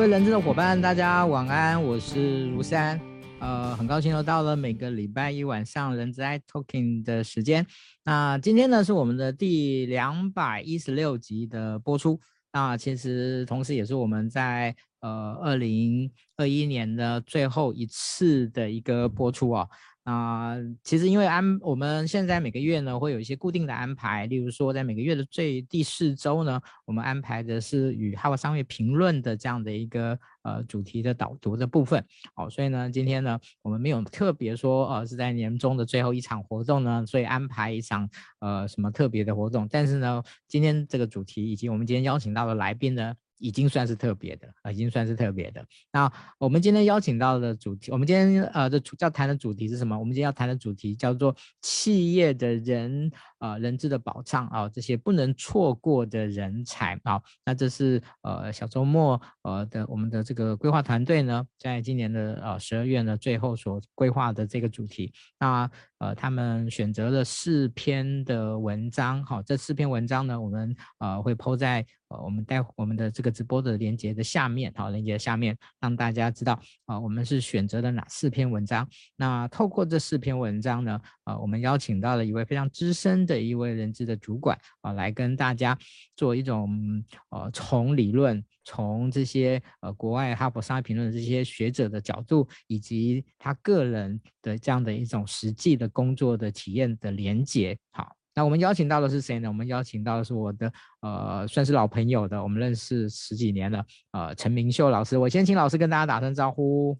[0.00, 2.98] 各位人质的伙伴，大家晚安，我是如山，
[3.38, 7.66] 呃，很高兴又到了每个礼拜一晚上人资 iTalking 的时间。
[8.02, 12.18] 那今天呢是我们的第两百一十六集的播出，
[12.50, 19.68] 那其实同时也是我们在呃二零二一年的最后一次的一个播出啊。
[20.04, 32.04] 啊、其实因为安我们现在每个月呢会有一些固定的安排，例如说在每个月的最第四周呢，我们安排的是与哈佛商业评论的这样的一个呃主题的导读的部分。
[32.34, 38.08] 好、哦，所以呢今天呢我们没有特别说呃是在年终的最后一场活动呢，所以安排一场
[38.40, 39.68] 呃什么特别的活动。
[39.70, 43.14] 但是呢今天这个主题以及我们今天邀请到的来宾呢。
[43.42, 45.64] 已经算是特别的啊，已经算是特别的。
[45.90, 49.98] 那我们今天邀请到的主题，我们今天呃的主要谈的主题是什么？
[49.98, 57.18] 我们今天要谈的主题叫做企业的人啊、呃，人质的保障啊，这些不能错过的人才啊。
[57.42, 65.12] 那这是呃小周末呃的我们的这个规划团队呢，在今年的呃十二月呢最后所规划的这个主题。
[65.40, 65.68] 那
[66.00, 71.86] 呃他们选择了四篇的文章，好，这四篇文章呢，我们呃会抛在。
[72.10, 78.84] 呃，我们待会我们的这个直播的连接的下面，好，连接的下面让大家知道啊，我们是选择了哪四篇文章。
[79.14, 85.78] 那透过这四篇文章呢，啊，我们邀请到了一位非常资深的一位人资的主管啊，来跟大家
[86.16, 98.16] 做一种呃，从理论，从这些呃国外哈佛商业评论的这些学者的角度，以及他个人的这样的一种实际的工作的体验的连接，好。
[98.32, 99.48] 那我们邀请到的是谁呢？
[99.48, 105.18] 我们邀请到的是我的呃，算是老朋友的，我们认识十几年了，呃，陈明秀老师。
[105.18, 106.96] 我先请老师跟大家打声招呼。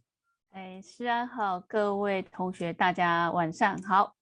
[0.50, 4.12] 哎，诗安好，各位同学，大家晚上好。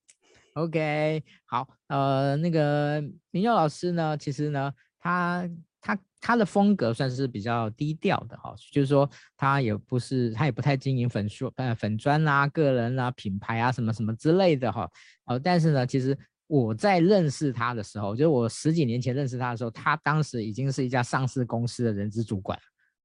[0.52, 5.48] OK，好，呃，那个明秀老师呢，其实呢，他
[5.80, 14.90] 他他的风格算是比较低调的哈，就是说他也不是，他也不太经营粉书呃粉砖啊、个人啊、品牌啊什么什么之类的哈，
[15.26, 16.16] 哦，但是呢，其实。
[16.50, 22.58] 我在认识他的时候，就是我十几年前认识他的时候，他当时已经是一家上市公司的人资主管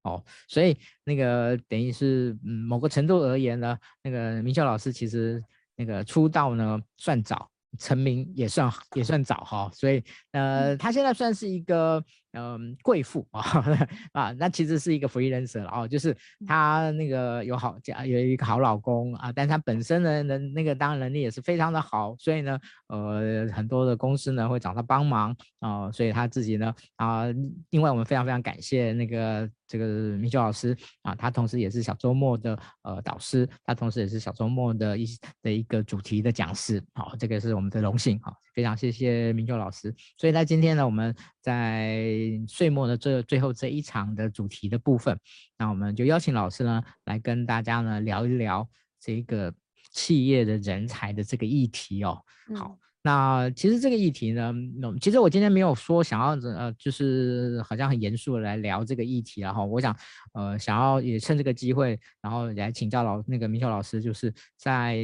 [0.03, 5.43] 哦，所以那个等于是嗯，某个程度而言呢，那个明秀老师其实
[5.75, 12.01] 那个出道呢算早，成名也算也算早哈，所以呃，他现在算是一个。
[12.33, 13.41] 嗯，贵妇啊
[14.11, 16.15] 啊，那其实是一个 freelancer 了哦，就是
[16.47, 27.25] 她那个有好家有一个好老公啊，但她本身呢能那个当然能力也是非常的好，所以呢，呃，很多的公司呢会找她帮忙啊，所以她自己呢啊，
[27.69, 29.85] 另外我们非常非常感谢那个这个
[30.17, 35.05] 明秀老师啊，他同时也是小周末的呃导师，他同时也是小周末的一
[35.41, 45.17] 的一个主题的讲师，好，这个是我们的荣幸哈，非常谢谢明秀老师，所以在今天呢，我们在岁末的这最后这一场的主题的部分，
[45.57, 48.67] 那我们就邀请老师呢来跟大家呢聊一聊
[48.99, 49.53] 这个
[49.91, 52.21] 企业的人才的这个议题哦。
[52.55, 59.95] 好，那其实这个议题呢，那其实我今天没有说想要呃，就是好像很严肃的来聊这个议题然后我想
[60.33, 64.97] 呃，想要也趁这个机会，然后来请教老那个明秀老师，就是在。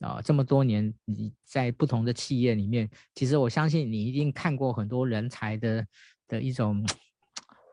[0.00, 5.86] 呃，这么多年你在不同的企业里面，其实我相信你一定看过很多人才的
[6.28, 6.86] 的一种，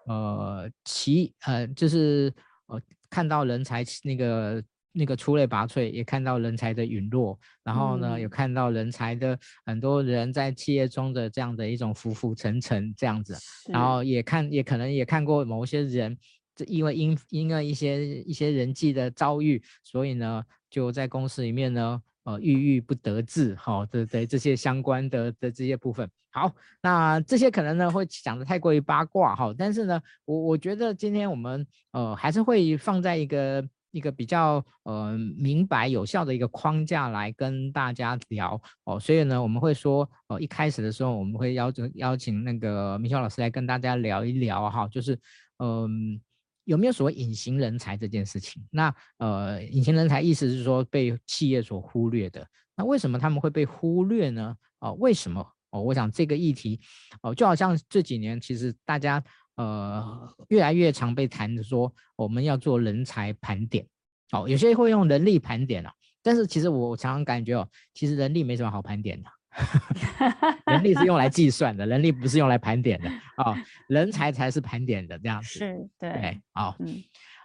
[0.07, 2.33] 呃，其呃就是
[2.67, 13.37] 呃看到人才那个那个出类拔萃，也看到人才的陨落，然后呢，有、嗯、看到人才的很多人在企业中的这样的一种浮浮沉沉这样子，
[13.67, 16.17] 然后也看也可能也看过某些人，
[16.55, 22.01] 这因为因因为一些一些人际的遭遇，所以呢就在公司里面呢。
[22.25, 26.49] 呃，郁郁不得志，好的的这些相关的的这些部分，好，
[26.81, 33.61] 那这些可能呢会讲的太过于八卦，哈，但是呢，我我觉得今天我们呃还是会放在一个
[33.93, 45.17] 一个比较呃明白有效的一个框架来跟大家聊哦，所以呢，我们会说，哦，一开始的时候我们会邀请邀请那个明秀老师来跟大家聊一聊，哈，就是
[45.59, 46.19] 嗯。
[46.66, 48.66] 有没有所谓隐形人才这件事情？
[48.72, 52.47] 那呃，隐形人才意思是说被企业所忽略的。
[52.78, 54.55] 那为什么他们会被忽略呢？
[54.79, 55.46] 哦、为什么？
[55.72, 56.79] 哦，我想这个议题，
[57.22, 59.22] 哦、就好像这几年其实大家
[59.55, 63.88] 呃越来越常被谈的说，我们要做人才盘点。
[64.32, 69.29] 哦，有些人会用人力盘点啊，但是其实我常常感觉哦，其实人力没什么好盘点的。
[70.66, 73.58] 人力是用来计算的，人力不是用来盘点的啊、哦，
[73.88, 75.59] 人才才是盘点的这样子。
[75.59, 77.03] 是，对，好、哦，嗯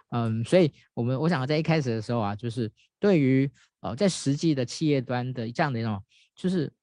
[0.09, 3.47] 嗯，所以我们我想在一开始的时候啊，就是对于
[3.81, 6.03] 呃在实际的企业端的这样的一种，
[6.33, 6.73] 就是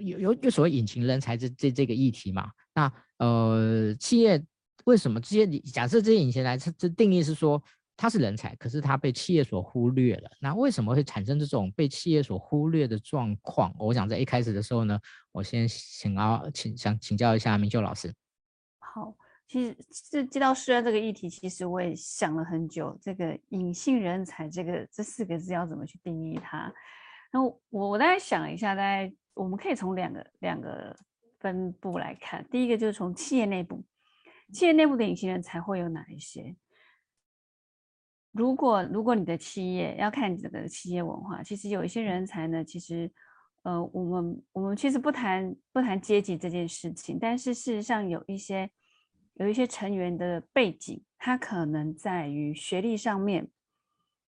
[0.00, 4.40] 有有有所谓隐形人才这这这个议题嘛，那呃企业
[4.88, 7.62] 为什么这些假设这些隐形人才这定义是说
[7.94, 10.30] 他是人才，可是他被企业所忽略了？
[10.40, 13.74] 那为什么会产生这种被企业所忽略的状况？
[13.78, 14.98] 我想在一开始的时候呢，
[15.30, 18.14] 我先请啊，请想请教一下明秀老师。
[18.78, 19.14] 好，
[19.46, 19.76] 其实
[20.10, 26.72] 这接到师安这个议题，其实我也想了很久，这个隐性人才这个这四个字要怎么去定义它？
[27.30, 30.96] 那我我大概想了一下，大概我们可以从两个两个
[31.40, 32.46] 分布来看。
[32.50, 33.84] 第一个就是从企业内部，
[34.52, 36.56] 企业内部的隐形人才会有哪一些？
[38.32, 43.10] 如果如果你的企业要看你这个企业文化，其实有一些人才呢，其实
[43.62, 48.70] 呃，我们我们其实不谈不谈阶级这件事情，但是事实上有一些
[49.34, 53.50] 有一些成员的背景，他可能在于学历上面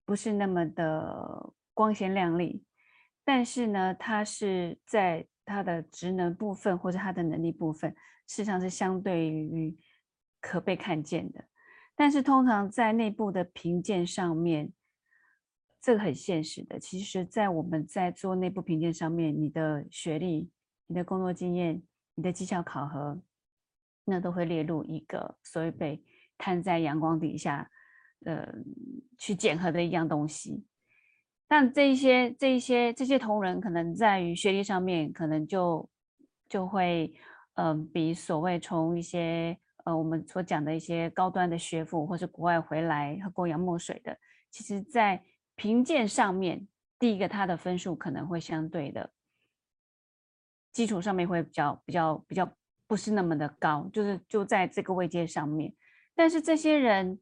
[0.05, 2.65] 不是那么的光鲜亮丽。
[3.23, 7.91] 但是呢，他是在他的职能部分或者他的能力部分，
[8.27, 9.77] 事实上是相对于
[10.41, 11.45] 可被看见的。
[11.95, 14.73] 但是通常在内部的评鉴上面，
[15.81, 16.79] 这个很现实的。
[16.79, 20.49] 其实，在我们在做内部评鉴上面，你的学历、
[20.87, 21.81] 你的工作经验、
[22.15, 23.21] 你的绩效考核，
[24.05, 26.03] 那都会列入一个所谓被
[26.37, 27.69] 摊在阳光底下，
[28.25, 28.47] 呃，
[29.17, 30.65] 去检核的一样东西。
[31.47, 35.87] 但这一些、这一些、这些同仁可能在于学历上面，可能就
[36.47, 37.13] 就会，
[37.55, 44.17] 嗯、呃，比所谓从一些呃我们所讲的一些高端的学府或是国外回来喝过洋墨水的，
[44.49, 45.23] 其实在
[45.55, 46.67] 评鉴上面，
[46.97, 49.11] 第一个他的分数可能会相对的
[50.71, 52.51] 基础上面会比较、比较、比较
[52.87, 55.73] 不是那么的高，就是就在这个位阶上面，
[56.15, 57.19] 但是这些人。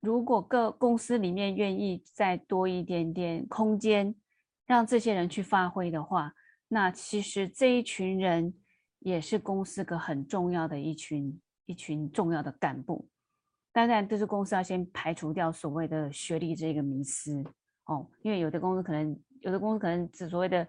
[0.00, 4.14] 如果各公司里面愿意再多一点点空间，
[4.64, 6.32] 让这些人去发挥的话，
[6.68, 8.54] 那其实这一群人
[9.00, 13.08] 也是公司个很重要的一群一群重要的干部。
[13.72, 17.44] 当然，就是公司要先排除掉所谓的学历这个迷思
[17.84, 20.66] 哦，因为有的公司可能有的公司可能只所谓的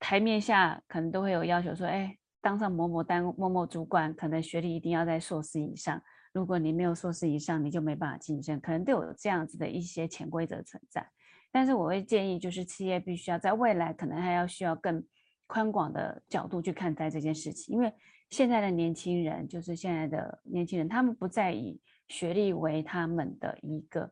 [0.00, 6.02] 台面下可能都会有要求说，哎，当上某某单某某主管，可能学历一定要在硕士以上。
[6.32, 11.06] 如果你没有硕士以上，你就没办法晋升，可能都有这样子的一些潜规则存在。
[11.52, 15.04] 但是我会建议，就是企业必须要在未来可能还要需要更
[15.52, 17.92] 宽广的角度去看待这件事情，因为
[18.30, 21.78] 现在的年轻人，就是现在的年轻人，他们不再以
[22.08, 24.10] 学历为他们的一个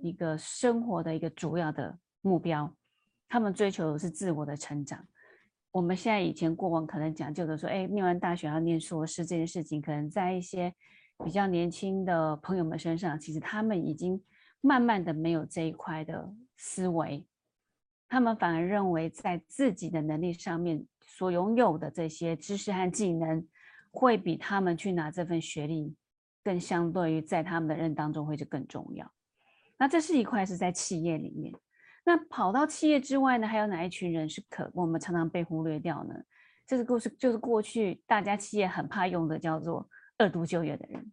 [0.00, 2.74] 一个生活的一个主要的目标，
[3.28, 5.06] 他们追求的是自我的成长。
[5.70, 10.74] 我们现在以前过往可能讲究的说，哎，念完大学要念硕士这件事情，可能在一些
[11.22, 14.18] 比较年轻的朋友们身上，其实他们已经
[14.62, 17.26] 慢慢的没有这一块的思维，
[18.14, 23.44] 他们反而认为在自己的能力上面所拥有的这些知识和技能，
[23.90, 25.96] 会比他们去拿这份学历
[26.44, 29.10] 更相对于在他们的任当中会是更重要。
[29.76, 31.52] 那这是一块是在企业里面，
[32.04, 36.14] 那跑到企业之外呢，还有哪一群人是可我们常常被忽略掉呢？
[36.64, 39.88] 这个故事就是过去大家企业很怕用的，叫做。
[40.16, 41.12] 二度就业的人，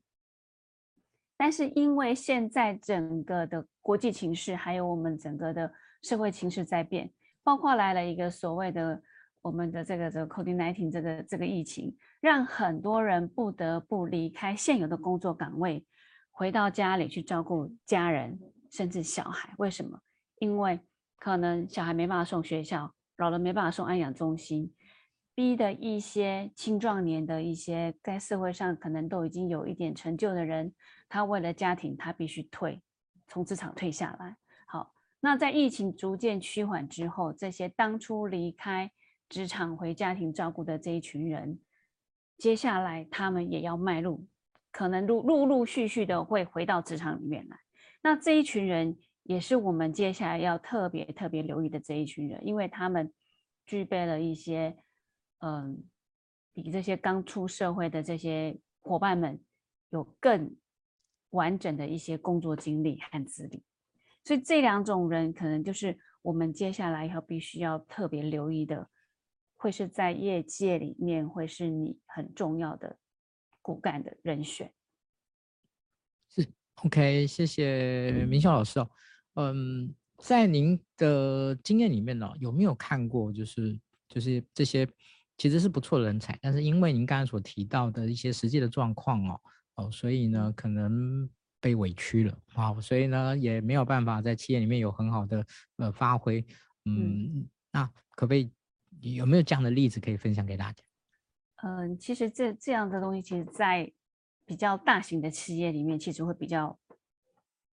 [1.35, 7.11] 但是因为现在整个的国际情势，还有我们整个的社会情势在变，
[7.43, 9.01] 包括来了一个所谓的
[9.41, 15.85] 我们的这个这个 COVID-19 这个这个疫情，让很多人不得不离开现有的工作岗位，
[16.31, 18.39] 回到家里去照顾家人，
[18.71, 19.53] 甚至小孩。
[19.57, 19.99] 为什么？
[20.39, 20.79] 因为
[21.17, 24.73] 可能小孩没办法送学校，老人没办法送安养中心。
[25.33, 30.73] 逼的一些青壮年的一些在社会上可能都已经有一点成就的人，
[31.07, 32.81] 他为了家庭，他必须退，
[33.27, 34.35] 从职场退下来。
[35.21, 38.91] 那在疫情逐渐趋缓之后，这些当初离开
[39.29, 41.57] 职场回家庭照顾的这一群人，
[42.37, 44.27] 接下来他们也要迈入，
[44.71, 47.57] 可能陆陆陆续续的会回到职场里面来。
[48.01, 53.13] 那这一群人也是我们接下来要特别特别留意的这一群人，因为他们
[53.65, 54.75] 具备了一些。
[55.43, 55.83] 嗯，
[56.53, 59.43] 比这些刚出社会的这些伙伴们
[59.89, 60.55] 有更
[61.31, 63.63] 完整的一些工作经历和资历，
[64.23, 68.89] 所以这两种人可能就是我们接下来要必须要特别留意的，
[69.55, 72.97] 会是在业界里面会是你很重要的
[73.61, 74.71] 骨干的人选。
[76.29, 76.47] 是
[76.83, 78.89] ，OK，谢谢明秀老师哦。
[79.35, 84.87] 嗯，在您的经验里面呢，有没有看过就是就是这些？
[85.37, 89.41] 其实是不错的人才，但是因为您刚才所提到的一些实际的状况哦
[89.73, 91.27] 哦，所以呢可能
[91.61, 95.45] 被委屈了啊，所以呢也没有办法在企业里面有很好的
[95.77, 96.45] 呃发挥，
[96.85, 98.51] 嗯，嗯，那可不可以
[98.99, 100.83] 有没有这样的例子可以分享给大家？
[101.63, 103.89] 嗯，其实这这样的东西，其实在
[104.45, 106.77] 比较大型的企业里面，其实会比较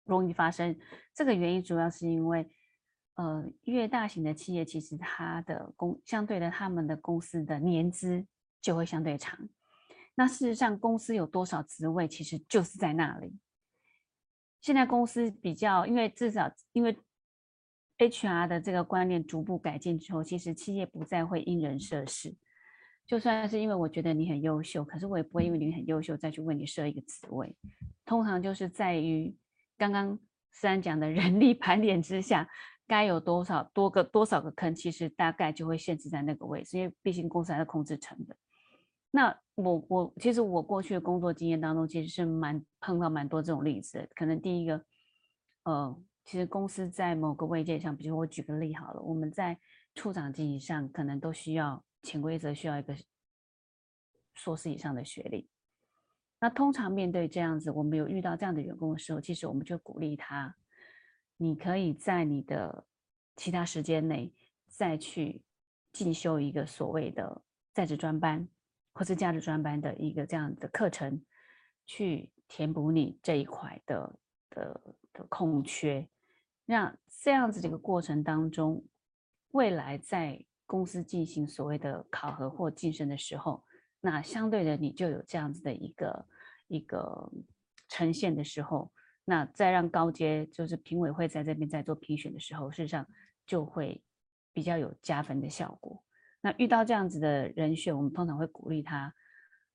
[0.05, 0.77] 容易发生。
[1.15, 2.47] 这个原因主要是因为，
[3.15, 8.27] 呃，越大型的企业，其实它的公相对的他们的公司的年资
[8.61, 9.39] 就会相对长。
[10.17, 13.39] 那事实上，公司有多少职位，其实就是在那里。
[14.67, 16.99] 现在公司比较，因为至少因为
[17.99, 22.35] HR 的这个观念逐步改进之后，其实企业不再会因人设事。
[23.07, 27.55] 就算是因为我觉得你很优秀，可是我也不会因为你很优秀再去为你设一个职位。
[28.05, 29.33] 通常就是在于
[29.79, 30.19] 刚刚
[30.51, 32.49] 思安讲的人力盘点之下，
[32.89, 38.37] 该有多少多个多少个坑，其实大概就会限制在那个位置，因为毕竟公司还在控制成本。
[39.17, 44.07] 那我我其实我过去的工作经验当中，其实是蛮碰到蛮多这种例子。
[44.15, 44.85] 可能第一个，
[45.63, 49.59] 呃，其实公司在某个位阶上，比如我举个例好了，我们在
[49.95, 52.95] 处长级以上，可能都需要潜规则需要一个
[54.35, 55.49] 硕士以上的学历。
[56.39, 60.55] 那通常面对这样子，我们有遇到这样的员工的时候，其实我们就鼓励他，
[61.39, 62.87] 你可以在你的
[63.35, 64.35] 其他时间内
[64.67, 65.43] 再去
[65.91, 67.41] 进修一个所谓的
[67.73, 68.47] 在职专班。
[68.97, 71.23] 或是价值专班的一个这样的课程，
[71.85, 74.81] 去填补你这一块的的
[75.13, 76.09] 的空缺，
[76.65, 78.83] 那这样子的一个过程当中，
[79.51, 83.63] 未来在公司进行所谓的考核或晋升的时候，
[84.01, 86.27] 那相对的你就有这样子的一个
[86.67, 87.31] 一个
[87.91, 88.91] 呈现的时候，
[89.27, 93.07] 那再让高阶就是评委会在这边在做评选的时候，事实上
[93.45, 94.03] 就会
[94.55, 96.03] 比较有加分的效果。
[96.47, 99.13] 那遇到这样子的人选，我们通常会鼓励他，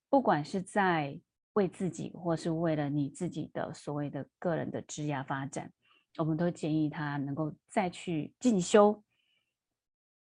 [0.08, 1.20] 不管是在
[1.52, 5.70] 为自己，或是为了你自己的所谓的个人的职业发展，
[6.18, 9.04] 我们都建议他能够再去进修，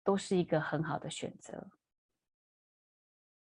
[0.01, 1.67] 都是一个很好的选择。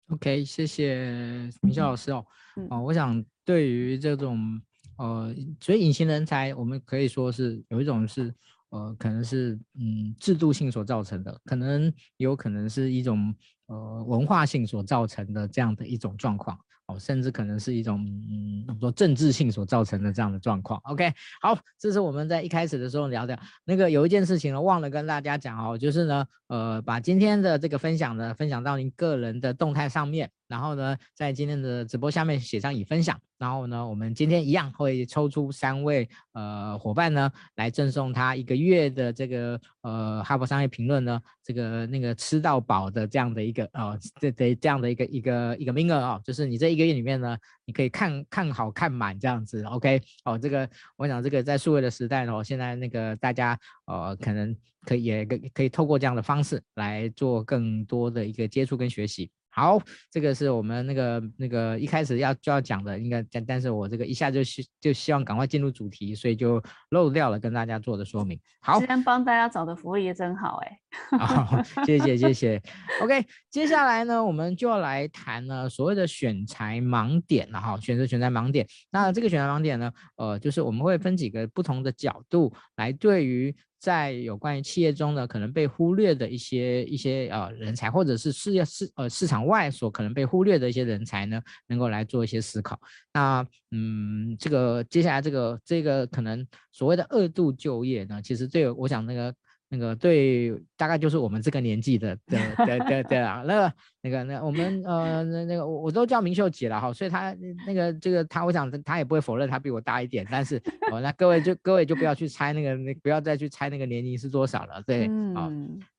[0.09, 2.27] OK，谢谢明秀老师哦。
[2.57, 4.61] 嗯、哦，我想对于这种
[4.99, 8.35] 呃，所以隐形人才，我们可以说是有一种是。
[8.73, 13.35] 呃，可能是嗯制度性所造成的，可能有可能是一种
[13.67, 16.59] 呃文化性所造成的这样的一种状况。
[16.87, 20.81] 哦甚至可能是一种嗯，我们说政治性所造成的这样的状况。
[20.83, 23.39] OK，好，这是我们在一开始的时候聊的。
[23.65, 46.83] 那个有一件事情呢，忘了跟大家讲哦，就是呢，呃，把今天的这个分享呢，分享到您个人的动态上面，然后呢，在今天的直播下面写上已分享，然后呢，我们今天一样会抽出三位呃伙伴呢，来赠送他一个月的这个呃哈佛商业评论呢，这个那个吃到饱的这样的一个呃这这这样的一个一个一个名额、哦，就是你这一个。
[46.83, 53.57] 月里面呢，你可以看看好看满这样子，OK，哦，这个我想这个在数位的时代呢，现在那个大家
[53.87, 54.53] 呃可能
[54.85, 59.31] 可以也可可以透过这样的方式来做更多的一个接触跟学习。
[59.55, 59.79] 好，
[60.11, 68.41] 这个是我们那个那个一开始要就要讲的，应该但但是我这个一下就希就希望赶快进入主题，所以就漏掉了跟大家做的说明。
[68.61, 70.79] 好，今天帮大家找的福利也真好哎、
[71.11, 71.19] 欸。
[71.19, 72.63] 好， 谢谢谢谢。
[73.03, 78.67] OK，接下来呢，我们就要来谈呢所谓的选材盲点了哈，选择选材盲点。
[78.91, 83.55] 那这个选材盲点呢，呃，就是我们会分几个不同的角度来对于。
[83.83, 92.79] 在有关于企业中呢，可能被忽略的一些一些呃人才，或者是事业市呃市场外所可能被忽略的一些人才呢，能够来做一些思考。
[93.13, 99.35] 那嗯，这个接下来这个这个可能所谓的二度就业呢，其实这个我想那个。
[99.75, 107.35] 那个对，大概就是我们这个年纪的的的的的啊，那个那个那我们呃那那个我我都叫明秀姐了哈，所以她
[107.67, 115.51] 那个这个她，我想她也不会否认她比我大一点，但是哦，那各位就各位就不要去猜那个那不要再去猜那个年龄是多少了，对，嗯、哦，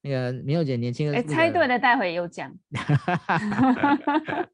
[0.04, 2.54] 那个明秀姐年轻猜对了待会有奖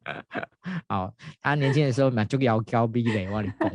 [0.88, 3.70] 好，她年轻的时候嘛就要高逼的，我跟你讲。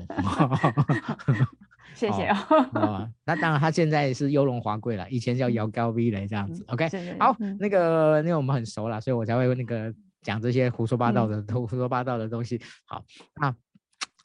[2.11, 9.92] 谢谢哦，哦， 那当然，他现在是优龙华贵了，以前叫姚高 V 嘞，这样子，OK，好，嗯、那个，因为我们很熟了，所以我才会那个
[10.23, 12.61] 讲这些胡说八道的、都、胡说八道的东西。
[12.84, 13.04] 好，
[13.40, 13.56] 那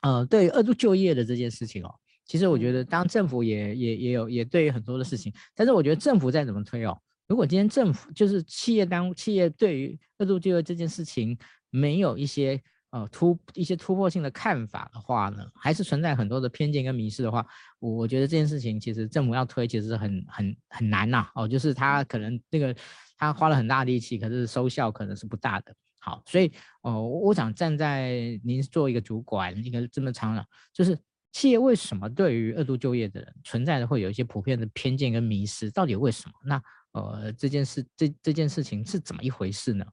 [0.02, 1.94] 呃，对于二度就业的这件事情哦，
[2.26, 11.38] 其实我觉得，当政府也也也有也对于很多的事情，但是我觉得政府再怎么推哦，如果今天政府就是企业当企业对于二度就业这件事情
[11.70, 12.62] 没有一些。
[12.92, 17.46] 呃，突一些突破性的看法的话呢，还是存在很多的偏见跟迷思的话，
[17.80, 22.76] 我我觉得这件事情其实政府要推，其实很很很难呐、哦，就是他可能那个
[23.18, 25.74] 他花了很大力气，可是收效可能是不大的。
[26.00, 26.48] 好，所以
[26.82, 30.44] 哦、呃，我想站在您做一个主管，一个这么长了，
[30.74, 30.98] 就是
[31.32, 36.34] 企业为什么对于二度就业的人存在的会有一些普遍的偏见跟迷思，到底为什么？
[36.44, 36.62] 那
[36.94, 39.86] 呃，这件事这这件事情是怎么一回事呢？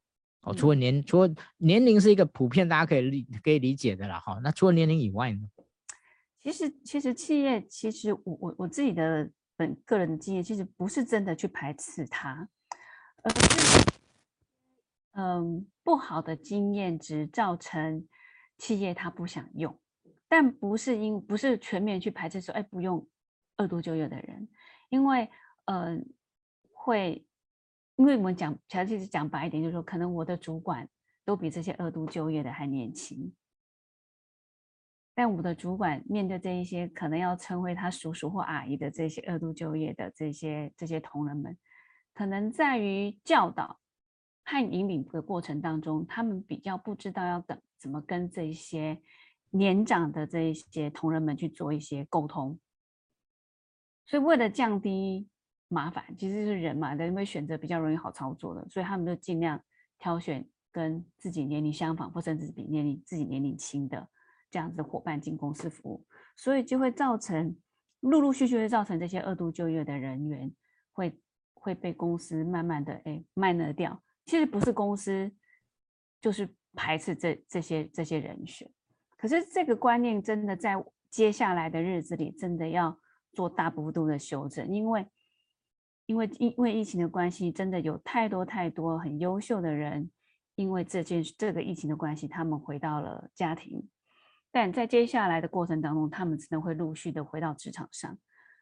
[0.46, 4.38] 哦，除了年，除了年龄是一个普遍大家可以理可以理解的了哈。
[4.44, 5.40] 那除了年龄以外呢？
[6.40, 12.48] 其实，其实企业，其实我我我自己的本个人的经验，其实不是真的去排斥它，
[13.24, 13.84] 而是
[15.14, 18.06] 嗯不好的经验值造成
[18.56, 19.76] 企业它不想用，
[20.28, 23.04] 但不是因不是全面去排斥说，哎，不用
[23.56, 24.48] 二度就业的人，
[24.90, 25.28] 因为
[25.64, 26.08] 嗯
[26.72, 27.26] 会。
[27.96, 30.86] 因为我们讲，其实讲白一点，就是说，可能我的主管
[31.24, 33.34] 都比这些二度就业的还年轻，
[35.14, 41.56] 但我的主管面对这一些可能要称为他叔叔或阿姨的这些二度就业的这些这些同仁们，
[42.12, 43.80] 可能在于教导
[44.44, 49.00] 和引领的过程当中，他们比较不知道要等怎么跟这些
[49.48, 52.60] 年长的这一些同仁们去做一些沟通，
[54.04, 55.30] 所以为了降低。
[55.68, 59.60] 麻烦其实是人嘛，人会选择比较容易好操作的，所以他们就尽量
[59.98, 64.08] 挑选跟自己年龄相仿或甚至比年龄自己年龄轻的
[64.48, 66.06] 这样子伙伴进公司服务，
[66.36, 67.56] 所以就会造成
[68.00, 70.54] 陆陆续续会造成这些二度就业的人员
[70.92, 71.20] 会
[71.52, 74.00] 会被公司慢慢的哎卖了掉。
[74.24, 75.32] 其实不是公司
[76.20, 78.70] 就是排斥这这些这些人选，
[79.16, 80.76] 可是这个观念真的在
[81.10, 82.96] 接下来的日子里真的要
[83.32, 85.04] 做大幅度的修正，因为。
[86.06, 90.10] 因为因为疫情的关系，真的有太多太多很优秀的人，
[90.54, 93.88] 因为这件这个疫情的关系，他们回到了家庭。
[94.52, 98.16] 但在接下来的过程当中，他们只能会陆续的回到职场上。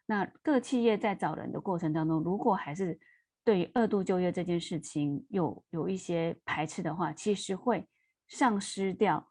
[0.07, 2.99] 那各企业在找人的过程当中，如果还是
[3.45, 7.87] 对于二度就业这件事情有有一些排斥的话，其实会
[8.29, 9.29] 丧失掉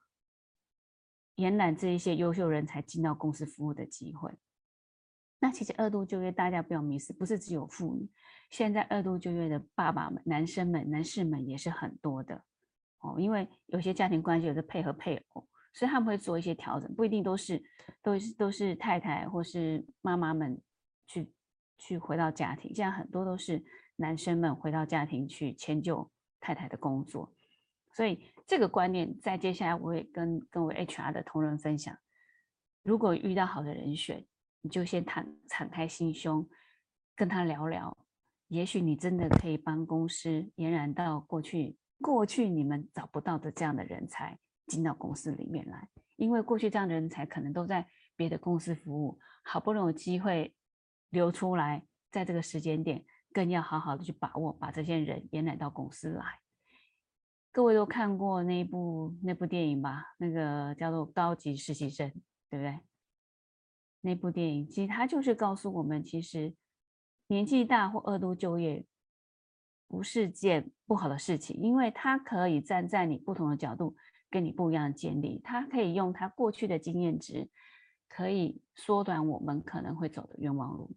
[1.35, 4.31] 延揽这一些优秀人才进到公司服务的机会。
[5.43, 8.09] 那其实二度就业，大家不要迷失，不是只有妇女。
[8.49, 12.41] 现在二度就业的爸爸们、男生们、男士们也是很多的
[12.99, 13.17] 哦。
[13.19, 17.61] 因为有些家庭关系有的配合配偶，所以他们会做一些调整，不一定都是
[18.01, 20.57] 都是都是太太或是妈妈们
[21.07, 21.29] 去
[21.77, 22.73] 去回到家庭。
[22.73, 23.61] 现在很多都是
[23.97, 27.29] 男生们回到家庭去迁就太太的工作。
[27.91, 31.97] 所以这个观念在接下来我也跟跟我 HR 的同仁分享，
[32.81, 34.25] 如果遇到好的人选。
[34.63, 36.49] 你就先坦敞开心胸，
[37.17, 37.97] 跟他聊聊，
[38.47, 50.55] 也许你真的可以帮公司延揽到过去，过去你们找不到的这样的人才进到公司里面来，因为过去这样的人才可能都在别的公司服务，好不容易有机会
[51.09, 56.39] 留出来，在这个时间点，更要好好的去把握，把这些人延揽到公司来。
[57.51, 60.15] 各位都看过那部那部电影吧？
[60.17, 62.09] 那个叫做《高级实习生》，
[62.49, 62.79] 对不对？
[64.05, 66.53] 那部电影其实它就是告诉我们，其实
[67.27, 68.85] 年纪大或二度就业
[69.87, 73.95] 不是件不好的事情，因为他可以站在你不同的角度，
[74.29, 77.49] 跟你不一样的建立，他可以用他过去的经验值，
[78.09, 80.93] 可以缩短我们可能会走的冤枉路。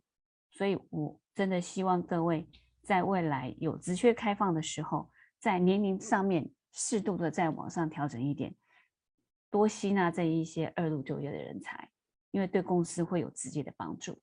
[0.50, 2.48] 所以我真的希望各位
[2.82, 8.52] 在未来有职缺开放的时候，在年龄上面适度的再往上调整一点，
[9.48, 11.88] 多吸纳这一些二度就业的人才。
[12.36, 14.18] 因为对公司会有直接的帮助。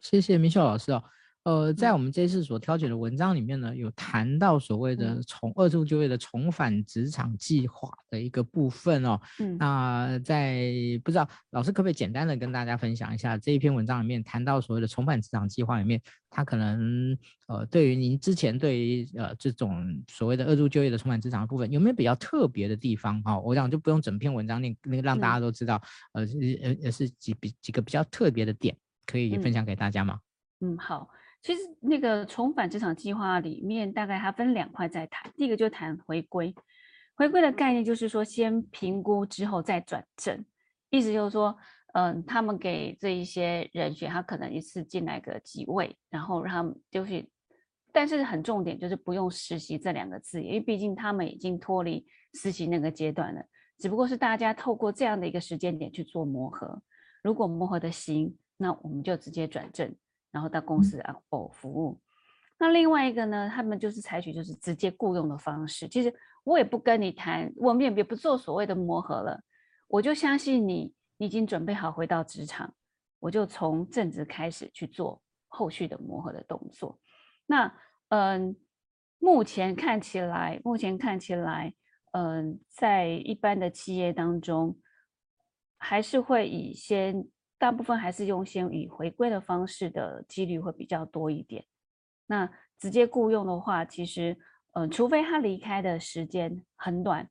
[0.00, 1.04] 谢谢明秀老师啊。
[1.44, 9.18] 呃，在我们这次所挑选的文章里面呢，有谈到所谓的重二度就业的重返职场计划的一个部分哦。
[9.38, 10.70] 嗯，那在
[11.02, 15.98] 不知道老师可不可以简单的跟大家分享一下这一篇文章里面谈到所谓的重返职场计划里面，
[16.28, 17.16] 它可能
[17.48, 23.42] 呃对于您之前对于呃这种所谓的二度就业的重返职场的部分有没有比较特别的地方啊、哦？
[23.42, 25.80] 我想就不用整篇文章念，那个让大家都知道，
[26.12, 26.22] 呃
[26.62, 28.76] 呃呃是几比几个比较特别的点
[29.06, 30.18] 可以分享给大家吗？
[30.60, 31.08] 嗯，好。
[31.42, 35.32] 其实那个重返职场计划里面，大概它分两块在谈。
[35.36, 36.54] 第一个就谈回归，
[37.14, 40.44] 回归的概念就是说，先评估之后再转正，
[40.90, 41.56] 意思就是说，
[41.94, 47.26] 嗯，他们给这一些人选，他可能一次进来个几位，然后让他们就是，
[47.90, 53.42] 但是很重点就是不用实习这两个字，因为毕竟他们已经脱离实习那个阶段了，
[53.78, 56.82] 只不过是大家透过这样的一个时间点去做磨合，
[57.22, 59.96] 如果磨合的行，那我们就直接转正。
[60.32, 62.00] 然后到公司啊哦服务，
[62.56, 65.88] 那另外一个呢，他们就是采取就是直接雇佣的方式。
[65.88, 66.14] 其实
[66.44, 69.42] 我也不跟你谈，我们也不做所谓的磨合了，
[69.88, 72.72] 我就相信你，你已经准备好回到职场，
[73.18, 76.96] 我就从正职开始去做后续的磨合的动作。
[77.46, 77.74] 那
[78.10, 78.54] 嗯，
[79.18, 81.74] 目前看起来，目前看起来，
[82.12, 84.78] 嗯，在一般的企业当中，
[85.76, 87.26] 还是会以先。
[87.60, 91.62] 大部分还是用先以回归的方式的几率会比较多一点。
[92.26, 94.34] 那直接雇佣的话，其实
[94.72, 97.28] 呃，除非他离开的时间很短，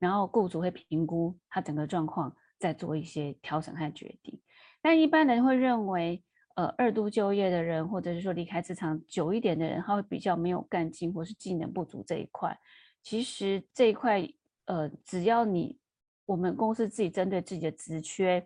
[0.00, 4.40] 然后雇主会评估他整个状况，再做一些调整和决定。
[4.80, 6.24] 但一般人会认为，
[6.56, 12.58] 呃，二度就业的人，或者是说离开职场久一点的人，他会比较没有干劲，或是技能不足这一块。
[13.00, 14.28] 其实这一块，
[14.64, 15.78] 呃，只要你
[16.26, 18.44] 我们公司自己针对自己的职缺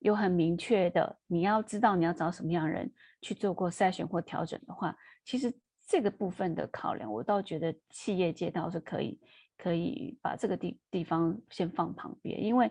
[0.00, 5.52] 有很明确的，你要知道你要找什么样的人去做过筛选或调整的话，其实
[5.86, 9.20] 这个部分的考量，我倒觉得企业界倒是可以
[9.56, 12.70] 可以把这个地地方先放旁边，因为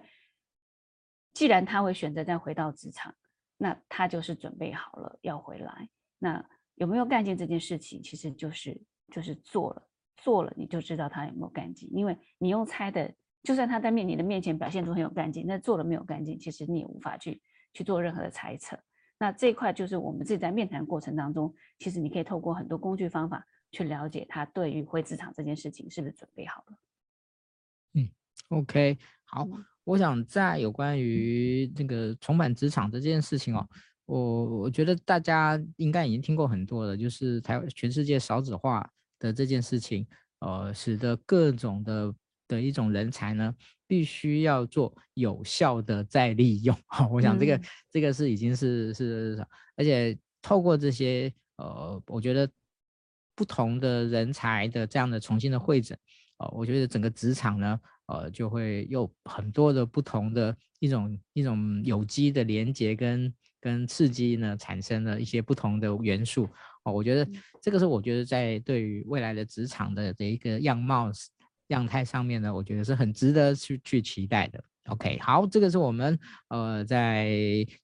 [1.34, 3.14] 既然他会选择再回到职场，
[3.58, 5.90] 那他就是准备好了要回来。
[6.20, 6.44] 那
[6.76, 9.84] 有没有干劲这件事情，其实就是就是做了。
[10.20, 13.14] 做了你就知道他有没有干劲，因为你用猜的，
[13.48, 18.78] 就算他在面你的面前表现出很有干劲，那做了没有干劲，其实你也无法去去做任何的猜测。
[19.18, 26.78] 那这一块就是我们自己在面谈过程当中，其实你可以透过很多工具方法去了解他对于回职场这件事情是不是准备好了。
[27.94, 28.10] 嗯
[28.50, 33.66] ，OK，好，嗯、我想在有关于这个重返职场这件事情哦，
[34.08, 38.88] 我我觉得大家应该已经听过很多了，就是台湾全世界少子化。
[39.20, 40.06] 的这件事情，
[40.42, 42.14] 呃，使得各种的
[42.48, 43.54] 的一种人才呢，
[43.88, 46.76] 必须要做有效的再利用。
[46.88, 52.50] 好， 我想这个、嗯、这个是已经是是，而且透过这些呃，我觉得
[53.36, 55.98] 不同的人才的这样的重新的会诊，
[56.38, 66.48] 呃，我觉得整个职场呢，呃，就会有很多的不同的一种一种有机的连接跟跟刺激呢，产生了一些不同的元素。
[66.84, 67.28] 哦我觉得
[67.62, 71.12] 这个是我觉得在对于未来的职场的这一个样貌
[71.68, 74.64] 样态上面呢，我觉得是很值得去去期待的。
[74.86, 77.28] OK，好，这个是我们呃在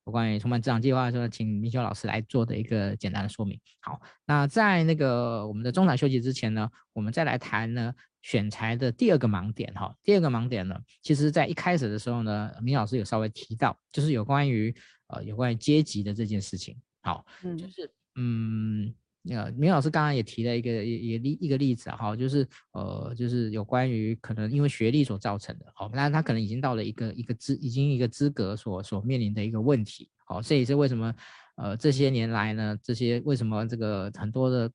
[0.06, 3.60] 有关于充满职场计划的时候，请明修老师来做的一个简单的说明。
[3.82, 9.94] 好，那在那个我们的中场休息之前呢，我们再来谈呢选材的第二个盲点哈。
[10.02, 14.74] 第二个盲点呢，其实在一开始的时候呢，明老师有稍微提到，就是有关于
[15.08, 16.78] 呃有关于阶级的这件事情。
[17.02, 17.92] 好，嗯，就是。
[18.16, 18.94] 嗯，
[19.30, 31.16] 呃，明老师刚刚也提了一个也也例一个例子哈，就是呃，就是有关于可能因为学历所造成的，好，那他可能已经到了一个一个资已经一个资格所所面临的一个问题，好，这也是为什么
[31.56, 34.70] 呃这些年来呢，这些为什么这个很多的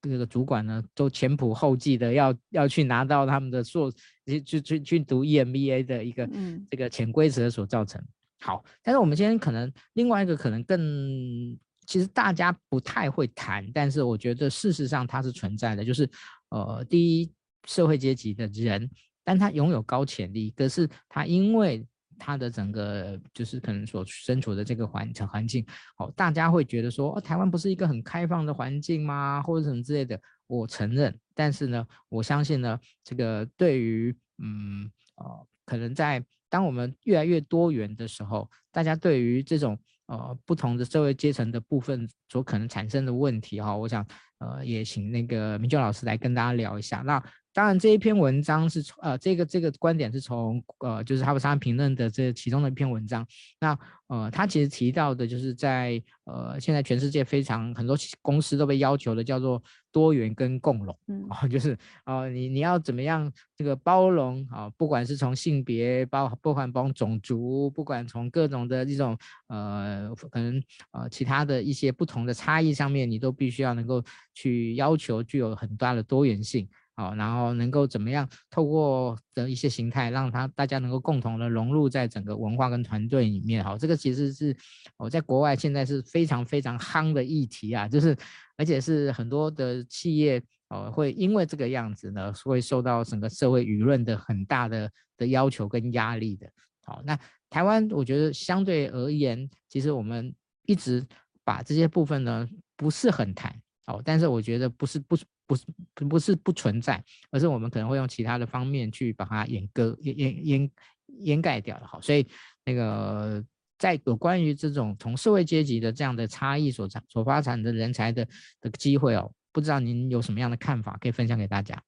[0.00, 3.88] 这个主管呢都前仆后继的要要去拿到他们的硕
[4.26, 6.28] 去去去去读 EMBA 的一个
[6.68, 8.02] 这个潜规则所造成。
[8.40, 11.56] 好，但是我们今天可能另外一个可能更。
[11.84, 16.08] 其实大家不太会谈，但是我觉得事实上它是存在的，就是，
[16.50, 17.32] 呃，第一
[17.66, 18.88] 社会阶级的人，
[19.24, 21.84] 但他拥有高潜力，可是他因为
[22.18, 25.66] 他的整个就是可能所身处的这个环环境，
[25.98, 29.42] 哦，大家会觉得说，哦，台湾不是一个很开放的环境吗？
[29.42, 39.76] 或者什么之类的，我承认，但是呢，我相信呢，这个对于，嗯，呃，可能在当我们越来越多元的时候，大家对于这种。
[40.12, 44.06] 呃，不同的社会阶层的部分所可能产生的问题哈，我想
[44.40, 46.98] 呃也请那个明娟老师来跟大家聊一下。
[46.98, 53.26] 那当然这一篇文章是从呃这个这个观点是从呃就是哈佛商业评论的这其中的一篇文章。
[53.60, 59.62] 那呃他其实提到的就是在呃现在全世界非常很多公司都被要求的叫做。
[59.92, 64.66] 多元跟共融，嗯，哦，就是呃，你你要怎么样这个包容啊？
[64.78, 69.14] 不管是从性别包，不管从种族，不管从各种的这种
[69.48, 70.62] 呃，可能
[70.92, 76.66] 呃其他的一些不同的差异上面，你都必须要能够去要求具有很大的多元性。
[76.94, 83.64] 好，然后能够怎么样透过的一些形态，让他大家能够共同的融入在整个文化跟团队里面。
[83.64, 84.54] 好，这个其实是
[84.98, 88.14] 我在国外现在是非常非常夯的议题啊，就是
[88.58, 96.46] 而且是很多的企业呃会因为这个样子呢，会受到整个社会舆论的很大的的要求跟压力的。
[96.84, 100.34] 好，那台湾我觉得相对而言，其实我们
[100.66, 101.02] 一直
[101.42, 103.58] 把这些部分呢不是很谈。
[103.86, 110.70] 哦，但是我觉得不是不不是不是不存在，而是我们可能会用其他的方面去把它掩盖掩掩掩
[111.06, 111.86] 掩盖掉的。
[111.86, 112.24] 好，所以
[112.64, 113.44] 那个
[113.76, 118.24] 在有关于这种从社会阶级的这样的差异所产所发展的人才的
[118.60, 121.82] 的机会哦，不知道您有什么样的看法可以分享给大家？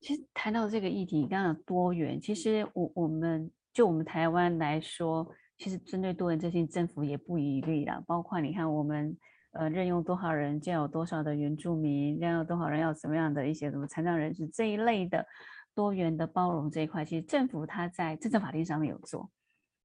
[0.00, 9.16] 其实谈到这个议题，刚刚有多元，其实我我们就我们台湾来说，其实针对多元这些政府也不遗余力啦，包括你看我们。
[9.58, 15.26] 呃，任用多少人，就有多少的原住民，任用多少人，要什么样的一些什么残障人士这一类的
[15.74, 19.30] 多元的包容这一块，其实政府它在政策法令上面有做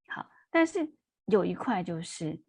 [0.08, 0.92] 好，但是
[1.26, 2.40] 有一块就是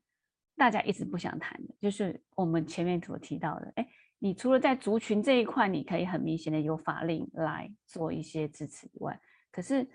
[0.55, 3.87] 大家一直不想谈的，就是我们前面所提到的，哎，
[4.19, 9.19] 你除了在族群这一块，你可以很明显的有法令来做一些支持以外，
[9.51, 9.87] 可是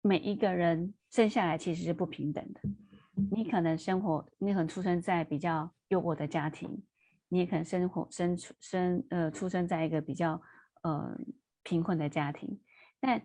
[0.00, 2.60] 每一个人生下来其实是不平等的。
[3.14, 6.82] 你可能生活，你可能出生在比较优渥的家庭，
[7.28, 10.40] 你也可能生活生出生呃出生在一个比较
[10.82, 11.14] 呃
[11.62, 12.60] 贫困的家庭。
[13.00, 13.22] 但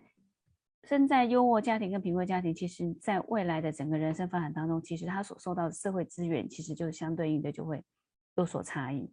[0.84, 7.82] 生在优渥家庭跟贫困家庭，其实在未来的整个人生发展当中，其实他所受到的社会资源，其实就相对应的就会
[8.36, 9.12] 有所差异。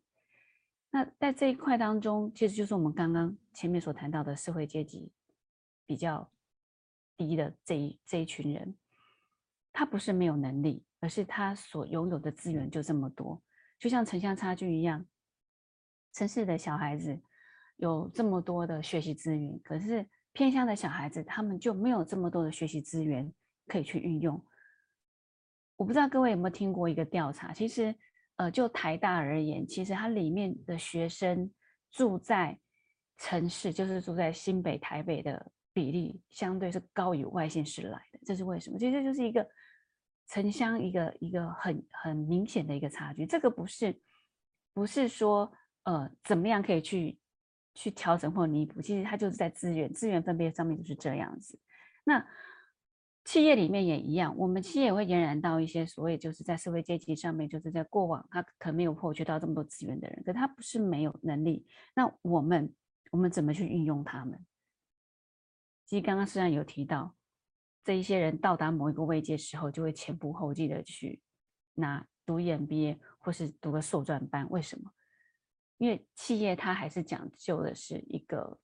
[0.92, 5.12] 那在这一块当中，其实就是我们刚刚前面所谈到的社会阶级
[5.86, 6.30] 比较
[7.18, 8.76] 低的这一这一群人。
[9.78, 13.44] 他不是没有能力，而是他所拥有的资源就这么多，
[13.78, 15.06] 就像城乡差距一样。
[16.14, 17.22] 城市的小孩子
[17.76, 23.30] 有这么多的学习资源，可是偏乡的小孩子他们就没有这么多的学习资源
[23.68, 24.42] 可以去运用。
[25.76, 27.94] 我不知道各位有没有听过一个调查，其实，
[28.38, 31.52] 呃，就台大而言，其实它里面的学生
[31.92, 32.58] 住在
[33.18, 38.20] 城市，就是住在新北、台北的比例，相对是高于外县市来的。
[38.26, 38.80] 这是为什么？
[38.80, 39.46] 其实这就是一个。
[40.28, 44.02] 城乡一个一个很很明显的一个差距，这个不是
[44.74, 45.52] 不是说
[45.84, 47.20] 呃怎么样可以去
[47.74, 51.60] 去调整或弥补，其实它就是在资源资源分配上面就是这样子。
[52.04, 52.26] 那
[53.24, 61.66] 企业里面也一样，我们企业也会延揽到一些所谓就是在社会阶级上面，就是在过往他可能没有获取到这么多资源的人，可他不是没有能力。
[61.96, 62.74] 那我们
[63.12, 64.46] 我们怎么去运用他们？
[65.86, 67.15] 其实刚刚虽然有提到。
[67.86, 71.22] 这一些人到达某一个位阶时候，就会前仆后继的去
[71.76, 74.50] 拿读 EMBA 或是读个硕专班。
[74.50, 74.92] 为什么？
[75.78, 78.58] 因为企业它还是讲究的是一个，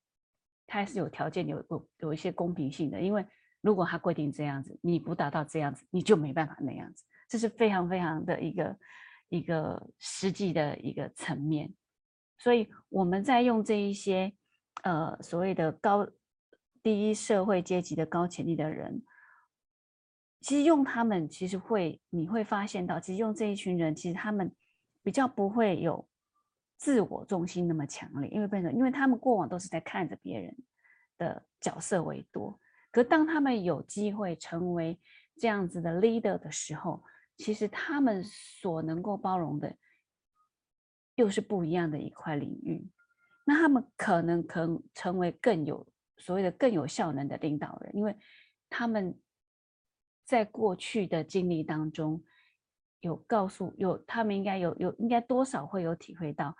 [0.66, 3.00] 它还是有条件有有有一些公平性的。
[3.00, 3.24] 因为
[3.62, 7.04] 如果它规定这样子，你不达到这样子，你就没办法那样子。
[7.30, 8.80] 这是非常非常的一个
[9.30, 11.72] 一个实际的一个层面。
[12.40, 14.34] 所以我们在用这一些
[14.82, 16.08] 呃所谓的高
[16.82, 19.04] 第一社会阶级的高潜力的人。
[20.42, 24.52] 其实用他们，其实会你会发现到，其实用这一群人，其实他们
[25.04, 26.08] 比较不会有
[26.78, 28.74] 自我中心那么强烈，因为变成？
[28.74, 30.58] 因为他们过往都是在看着别人
[31.20, 32.60] 的角色为多。
[32.92, 35.00] 可当他们有机会成为
[35.38, 37.04] 这样子的 leader 的时候，
[37.38, 39.72] 其实他们所能够包容的
[41.16, 42.90] 又是不一样的一块领域。
[43.46, 48.18] 那他们可能可能成为更有所谓的更有效能的领导人，因为
[48.72, 49.16] 他们。
[50.26, 52.24] 在过去的经历当中，
[53.02, 56.56] 有告诉有他们应该有有应该多少会有体会到，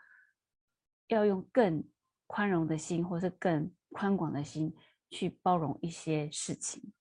[1.08, 1.84] 要用更
[2.28, 4.76] 宽容的心，或是更宽广的心
[5.10, 6.94] 去包容一些事情。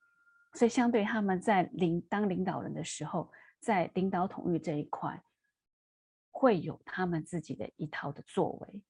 [0.54, 5.22] 所以，相对他们在领当领导人的时候，在领导统御这一块，
[6.30, 8.82] 会有他们自己的一套的作为，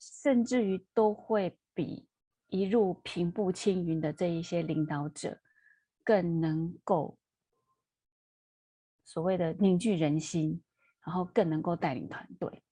[0.00, 2.08] 甚至于都会比
[2.48, 5.38] 一入平步青云的这一些领导者。
[6.04, 7.18] 更能够
[9.04, 10.62] 所谓的凝聚人心，
[11.04, 12.62] 然后更能够带领团队，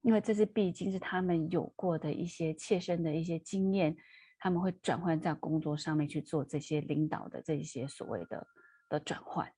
[0.00, 3.96] 因为这是毕竟是他们有过的一些切身的一些经验，
[4.38, 8.46] 他们会转换在工作上面去做这些领导的这些所谓的
[8.88, 9.52] 的转换。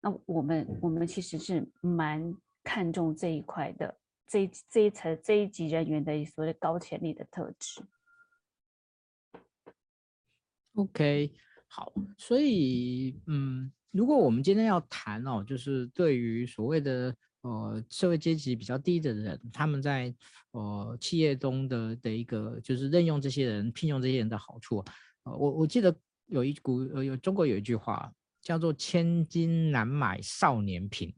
[0.00, 7.82] 那我们我们其实是蛮看重这一块的，这一这一层这一级人员的所谓高潜力的特质。
[10.74, 11.32] OK。
[11.70, 20.12] 好，所以嗯，如果我们今天要谈哦，就是对于所谓的呃社会阶级比较低的人，他们在
[20.52, 24.82] 呃企业中的的一个就是任用这些人、聘用这些人的好处，
[25.24, 25.94] 呃，我我记得
[26.26, 31.14] 有一股呃有中国有一句话叫做“千金难买少年贫”，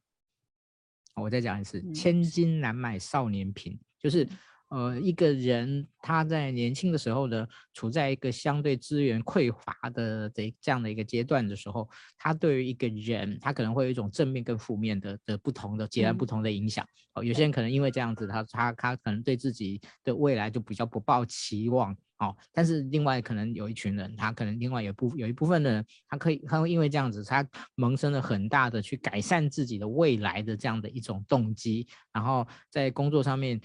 [1.14, 4.28] 我再讲一次，“千金难买少年贫”，就是。
[4.70, 16.86] 呃，一个人他在年轻的时候呢，处在一个相对资源匮乏的这这样的一个阶段的时候，他对于一个人，他可能会有一种正面跟负面的的不同的截然不同的影响。
[17.14, 21.92] 哦，有些人可能因为这样子，他他他可能对自己的未来就比较不抱期望。
[22.18, 33.60] 哦，但是另外可能有一群人，他可能另外有部有一部分的人，他可以他会因为这样子，他萌生了很大的去改善自己的未来的这样的一种动机，然后在工作上面。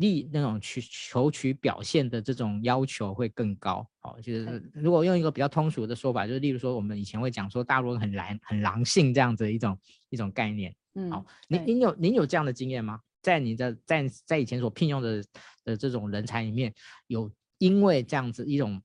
[0.00, 12.98] 力那种去求取表现的这种要求会更高，哦，就是如果用一个比较通俗的说法，就是例如说我们以前会讲说大陆人很狼很狼性这样子的一种一种概念，嗯，好，您您有您有这样的经验吗？
[13.22, 15.22] 在你的在在以前所聘用的
[15.64, 16.74] 的这种人才里面，
[17.06, 18.82] 有因为这样子一种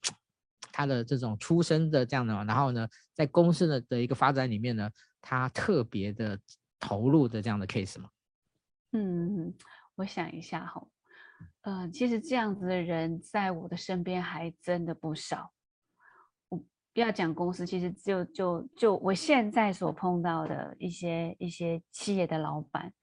[0.71, 4.89] 他的这种出身的这样的，然后呢，在公司的的一个发展里面呢，
[5.21, 6.38] 他特别的
[6.80, 8.10] 投入的这样的 case 吗？
[8.91, 9.54] 嗯。
[9.97, 10.86] 我想一下哈，
[11.65, 15.51] 呃，其实这样子的人在我的身边还真的不少。
[16.49, 16.58] 我
[16.93, 22.93] 不要讲公司，其实就就就我现在所碰到的一些一些企业的老板，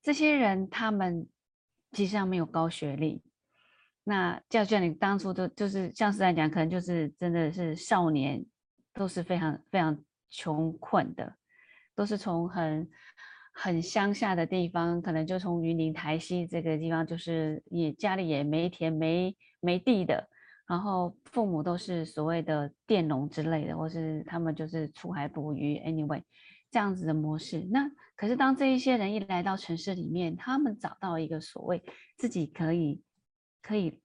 [0.00, 1.28] 这些人他们
[1.92, 3.22] 其实上没有高学历。
[4.04, 8.42] 那就像你当初都就是像是在讲，可能就是真的是少年，
[8.94, 11.36] 都是非常非常穷困的，
[11.94, 12.90] 都是从很
[13.52, 20.28] 很乡下的地方，可能就从云林台西这个地方，就是也家里也没田没没地的，
[20.66, 26.22] 然后父母都是所谓的佃农之类的，或是他们就是出海捕鱼，anyway
[26.70, 27.60] 这样子的模式。
[27.70, 31.82] 那可是当这一些人一来到城市里面，他们找到一个所谓
[32.16, 33.02] 自己可以。
[33.64, 33.96] 可以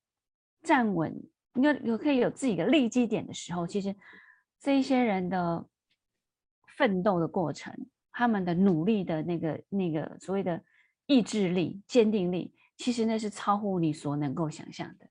[0.61, 1.11] 站稳，
[1.55, 3.95] 应该有可以有自己的立基点的时候，其实
[4.59, 5.65] 这一些人的
[6.77, 7.73] 奋斗的过程，
[8.17, 10.59] 他们的努力的那个那个所谓的
[11.05, 15.07] 意志力、坚定力，其实那是超乎你所能够想象的。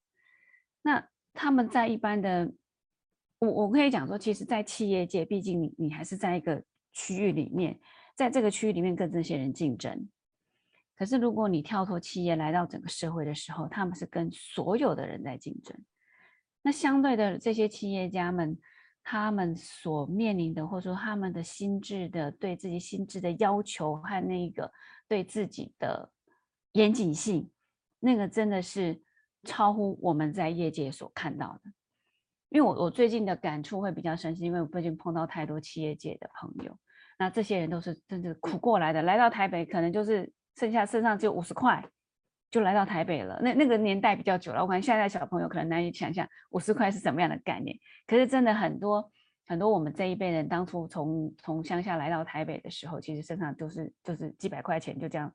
[0.83, 2.53] 那他们在一般的，
[3.39, 6.61] 我我可以讲说，其实，在企业界，毕竟你你还是在一个
[6.93, 7.79] 区域里面，
[8.17, 10.09] 在这个区域里面跟这些人竞争。
[10.99, 15.79] 可是，如果你跳脱企业来到整个社会的时候，他们是跟所有的人在竞争。
[16.61, 18.59] 那相对的，这些企业家们，
[19.09, 24.69] 他们所面临的，或者说他们的心智的对自己心智的要求和那个
[25.07, 26.11] 对自己的
[26.73, 27.49] 严谨性，
[28.01, 29.01] 那个真的是
[29.45, 31.71] 超乎我们在业界所看到的。
[32.49, 36.77] 因为我我最近的感触会比较深，是因为我最近碰到太多企业界的朋友，
[37.19, 40.31] 那这些人都是真的苦过来的，来到台北可能就是。
[40.59, 41.87] 剩下身上只有五十块，
[42.51, 43.39] 就来到台北了。
[43.43, 47.77] 那那个年代比较久了，我看现在小朋友可能难以想象五十块是什么样的概念。
[48.07, 49.11] 可是真的很多
[49.47, 55.33] 很多我们这一辈人当初从从乡下来到台北的时候，其实身上都是就是几百块钱，就这样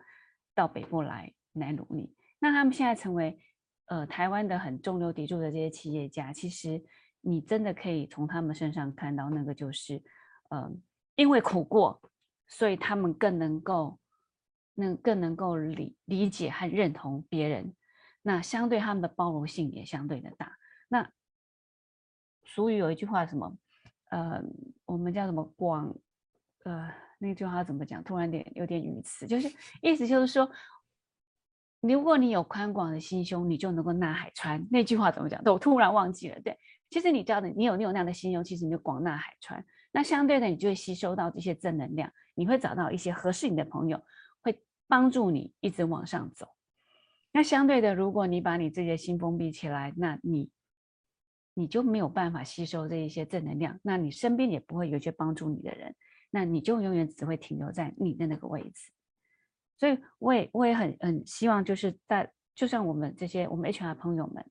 [0.55, 2.15] 到北部来来努力。
[2.39, 3.37] 那他们现在成为
[3.85, 6.83] 呃台湾的很中流砥柱的这些企业家，其实
[7.21, 10.01] 你真的可以从他们身上看到那个就是
[10.49, 10.71] 呃
[11.15, 12.01] 因为苦过，
[12.47, 13.99] 所以他们更能够。
[14.75, 17.73] 能更能够理理解和认同别人，
[18.21, 20.57] 那相对他们的包容性也相对的大。
[20.87, 21.09] 那
[22.43, 23.57] 俗语有一句话什么？
[24.09, 24.43] 呃，
[24.85, 25.95] 我们叫什么广？
[26.63, 28.03] 呃，那句话怎么讲？
[28.03, 30.49] 突然点有点语词，就是意思就是说，
[31.79, 34.67] 如果你有宽广的心胸，你就能够纳海川。
[34.69, 35.43] 那句话怎么讲？
[35.43, 36.39] 对，我突然忘记了。
[36.41, 36.57] 对，
[36.89, 39.63] 其实你知道的，你有你有那样的心胸，其实你就广纳海川。
[39.91, 44.01] 那相对的，你就会吸收到这些正能量，你会找到一些合适你的朋友。
[44.91, 46.49] 帮助你一直往上走。
[47.31, 50.51] 那相对的，如果你把你自己的心封闭起来，那你
[51.53, 55.95] 你就没有办法吸收这一些正能量，那你身边也不会有一些帮助你的人，
[56.29, 58.91] 那你就永远只会停留在你的那个位置。
[59.77, 64.45] 所以，我也我也很很希望，就是在就像我们这些我们 HR 朋友们，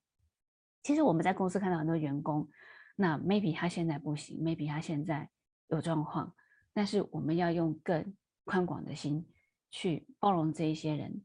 [0.82, 2.48] 其实我们在公司看到很多员工，
[2.96, 5.28] 那 maybe 他现在不行，maybe 他现在
[5.68, 6.34] 有状况，
[6.72, 9.26] 但是我们要用更宽广的心。
[9.70, 11.22] 去包容这一些人，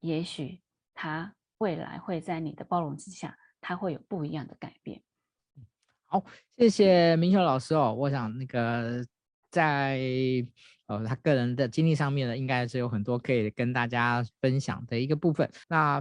[0.00, 0.60] 也许
[0.94, 5.02] 他未来会在你的包容之下，他会有不一样的改变。
[6.06, 6.24] 好，
[6.56, 7.94] 谢谢明秀老师哦。
[7.94, 9.04] 我想那个
[9.50, 10.00] 在
[10.86, 15.50] 呃他个人的经历上面呢，应该是有很多可以跟大家分享的一个部分。
[15.68, 16.00] 那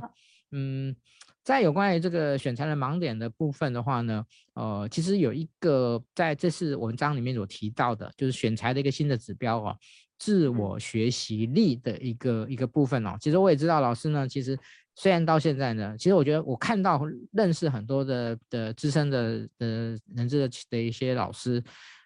[0.51, 0.95] 嗯，
[1.43, 9.77] 在有关于这个选材的盲点的部分的话呢，呃，其实有一个在这次文章里面所提到的，就是选材的一个新的指标哦。
[10.17, 14.57] 自我学习力的一个一个部分哦，其实我也知道老师呢，其实
[14.95, 17.01] 虽然到现在呢，其实我觉得我看到
[17.31, 21.63] 认识很多的的资深的的人资的的一些老师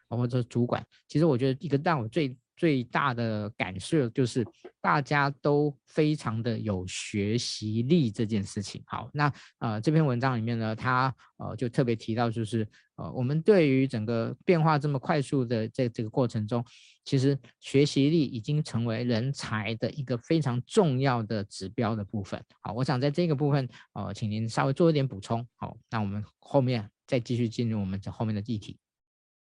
[0.09, 4.45] 或者主管，其实我觉得一个让我最最大的感受就是
[4.79, 8.83] 大家都非常的有学习力这件事情。
[8.85, 16.63] 好，那呃这篇文章里面呢，他呃就特别提到就是呃我们对于整个变化这么快速的在这个过程中。
[17.03, 22.39] 其实学习力已经成为人才的一个非常重要的指标的部分。
[22.61, 25.43] 好，我想在这个部分，呃，请您稍微做一点补充。
[25.55, 28.77] 好，那我们后面再继续进入我们这后面的议题。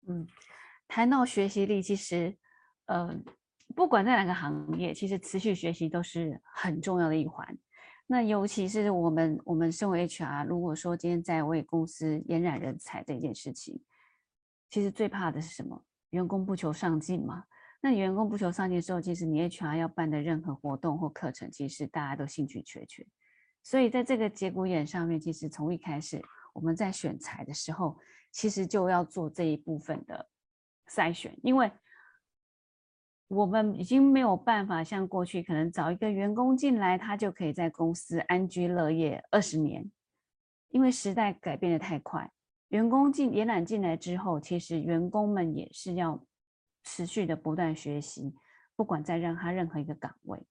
[0.07, 0.27] 嗯，
[0.87, 2.37] 谈到学习力，其实，
[2.89, 3.15] 呃，
[3.75, 7.47] 不管在哪个行业，其实持续学习都是很重要的一环。
[8.07, 13.79] 那尤其是我们，我们身为 HR，如果说今天在为公司延揽人才这件事情，
[14.71, 15.85] 其实最怕的是什么？
[16.11, 17.45] 员工不求上进嘛？
[17.83, 23.07] 那你员工不求上进的时候，其实你 HR 要办的任何活动或课程，其实大家都兴趣缺缺。
[23.63, 26.19] 所以在这个节骨眼上面，其实从一开始
[26.55, 27.99] 我们在选材的时候，
[28.33, 30.27] 其实就要做这一部分的
[30.89, 31.71] 筛选，因为
[33.29, 39.91] 我们已经没有办法像过去可能找一个员工进来，他就可以在公司安居乐业二十年，
[40.71, 42.31] 因为时代改变的太快。
[42.69, 46.25] 员工进延揽进来之后，其实员工们也是要
[46.85, 48.35] 持续的不断学习，
[48.75, 50.43] 不管在让他任何一个岗位。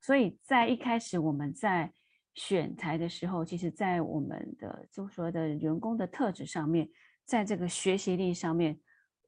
[0.00, 1.92] 所以在一开始我们在
[2.34, 6.88] 选才的时候，其实在我们的就说的员工的特质上面，
[7.24, 8.78] 在这个学习力上面。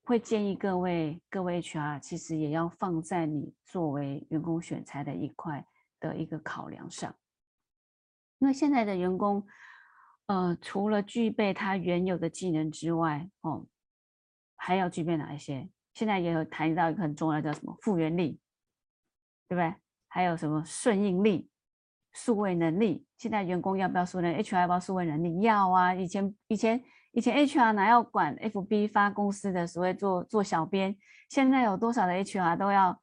[0.03, 5.65] 会建议各位各位 HR，其实也要放在你作为员工选才的一块
[6.01, 7.15] 的一个考量上，
[8.39, 9.47] 因为现在的员工，
[10.27, 13.65] 呃，除了具备他原有的技能之外，哦，
[14.57, 15.69] 还要具备哪一些？
[15.95, 18.41] 现在也有谈到一个很重要的叫什么复原力，
[19.47, 19.73] 对不对？
[20.09, 21.49] 还有什么顺应力、
[22.13, 23.07] 数位能力？
[23.17, 25.41] 现在员工要不要数位？HR 要不要数位能力？
[25.43, 25.95] 要啊！
[25.95, 26.83] 以前以前。
[27.13, 30.97] 以前 HR 哪要管 FB 发公司的所谓做做小编，
[31.29, 33.01] 现在有多少的 HR 都要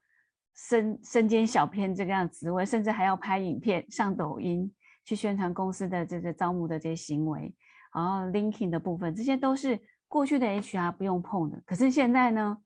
[0.56, 7.54] 身身兼小编这个样职位，甚至还要拍影片上抖音去宣传公司的这个招募的这些行为，
[7.94, 11.62] 然后 linking 的部分，这些都是过去的 HR 不用碰的。
[11.66, 12.58] 可是现在呢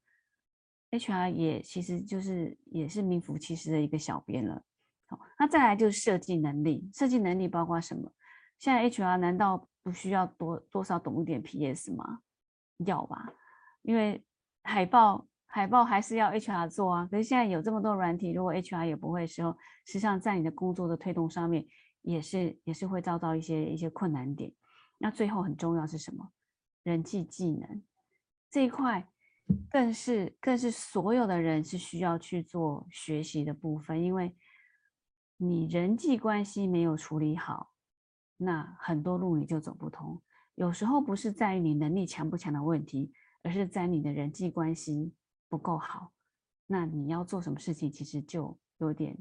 [0.91, 4.61] ，HR 也其实就是也是名副其实的一个小编了。
[5.07, 8.11] 好，那再来就是设计能力，设计能力包括什么？
[8.59, 12.21] 现在 HR 难道不需要多多少懂一点 PS 吗？
[12.85, 13.31] 要吧，
[13.81, 14.23] 因为
[14.63, 17.07] 海报海报还是要 HR 做啊。
[17.11, 19.55] 可是现在有这么多软体，如果 HR 也不会的时候，
[19.85, 21.65] 实际上在你的工作的推动上面，
[22.01, 24.53] 也是也是会遭到一些一些困难点。
[24.97, 26.31] 那最后很重要是什么？
[26.83, 27.83] 人际技能
[28.49, 29.07] 这一块，
[29.69, 34.35] 更是更是所有的人是需要去做学习的部分，因为
[35.37, 37.70] 你人际关系没有处理好。
[38.43, 40.19] 那很多路你就走不通，
[40.55, 43.13] 有时候不是在于你能力强不强的问题，
[43.43, 45.13] 而是在你的人际关系
[45.47, 46.11] 不够好。
[46.65, 49.15] 那你要做什么事情，其实就有点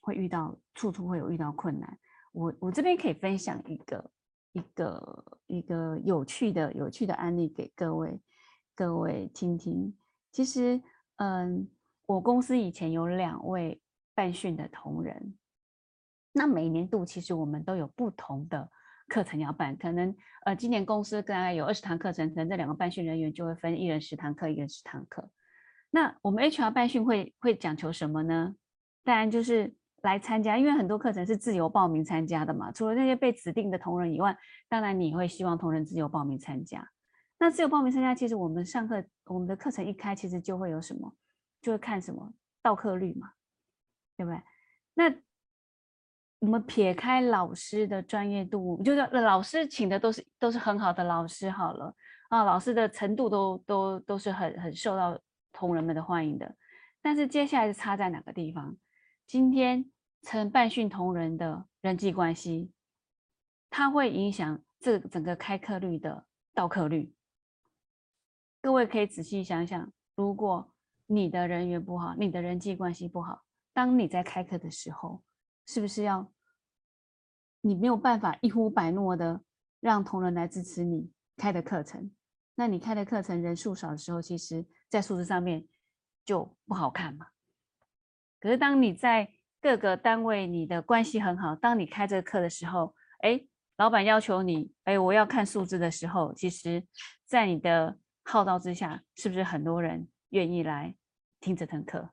[0.00, 1.96] 会遇到，处处会有遇到困难。
[2.32, 4.10] 我我这边可以分享一个
[4.52, 8.20] 一个一个有趣的有趣的案例给各位
[8.74, 9.96] 各位听听。
[10.32, 10.82] 其实，
[11.18, 11.70] 嗯，
[12.06, 13.80] 我公司以前有两位
[14.16, 15.38] 办训的同仁。
[16.32, 18.70] 那每年度其实我们都有不同的
[19.08, 20.14] 课程要办，可能
[20.44, 25.30] 呃今年公司大概有二十堂课程，可能这两个办训人员就会分一人十堂课，一人十堂课。
[25.90, 28.54] 那我们 HR 办训会会讲求什么呢？
[29.04, 32.72] 当然就是来参加，因为很多课程是自由报名参加的嘛。
[32.72, 34.36] 除了那些被指定的同仁以外，
[34.68, 36.88] 当然你会希望同仁自由报名参加。
[37.38, 41.14] 那自由报名参加，其实我们上课我们的课程一开，其实就会有什么，
[41.60, 43.32] 就会看什么到课率嘛，
[44.16, 44.40] 对不对？
[44.94, 45.14] 那
[46.42, 51.94] 我们撇开老师的专业度，就是老师请的都是都是很好的老师好了
[52.30, 55.16] 啊，老师的程度都都都是很很受到
[55.52, 56.56] 同仁们的欢迎的。
[57.00, 58.76] 但是接下来是差在哪个地方？
[59.24, 59.88] 今天
[60.22, 62.72] 承办训同仁的人际关系，
[63.70, 67.14] 它会影响这整个开课率的到课率。
[68.60, 70.74] 各位可以仔细想想，如果
[71.06, 75.22] 你的人缘不好，你的人际关系不好，当你在开课的时候。
[75.66, 76.32] 是不是要
[77.60, 79.40] 你没有办法一呼百诺的
[79.80, 82.10] 让同仁来支持你开的课程？
[82.54, 85.66] 那你开的课程人数少的时候，其实在数字上面
[86.24, 87.28] 就不好看嘛。
[88.40, 93.40] 可是当你在各个单位你的关系很好，当你开这个课的时候，哎，
[93.76, 96.84] 老板要求你，哎，我要看数字的时候，其实，
[97.24, 100.94] 在你的号召之下，是不是很多人愿意来
[101.40, 102.10] 听这堂课？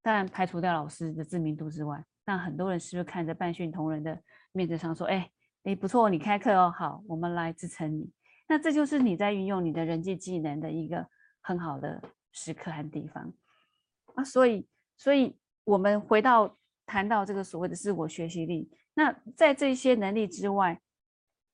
[0.00, 2.04] 当然排除掉老师的知名度之外。
[2.26, 4.18] 那很多人是不是看着办训同仁的
[4.52, 5.30] 面子上说：“哎，
[5.64, 8.10] 哎，不错，你开课哦，好，我们来支撑你。”
[8.48, 11.06] 那这就是你在运用你的人际技能的一个
[11.40, 12.02] 很好的
[12.32, 13.32] 时刻和地方
[14.14, 14.24] 啊。
[14.24, 14.66] 所以，
[14.96, 20.80] 所以我们回到谈到这个所谓的自我学习力，那在这些能力之外，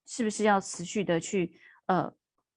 [0.07, 1.53] 是不是要持续的去
[1.87, 2.12] 呃，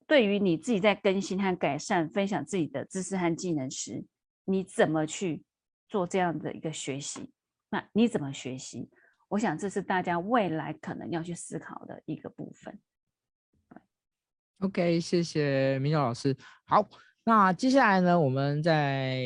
[0.08, 4.04] 对于你自己在更新和改善、分享自己的知识和技能时，
[4.46, 5.44] 你怎么去
[5.88, 7.32] 做这样的一个学习？
[7.74, 8.88] 那你怎么学习？
[9.30, 12.80] 我想这是大家未来可能要去思考的一个部分。
[14.60, 16.38] OK，谢谢铭祐老师。
[16.66, 16.88] 好，
[17.24, 19.24] 那接下来呢，我们在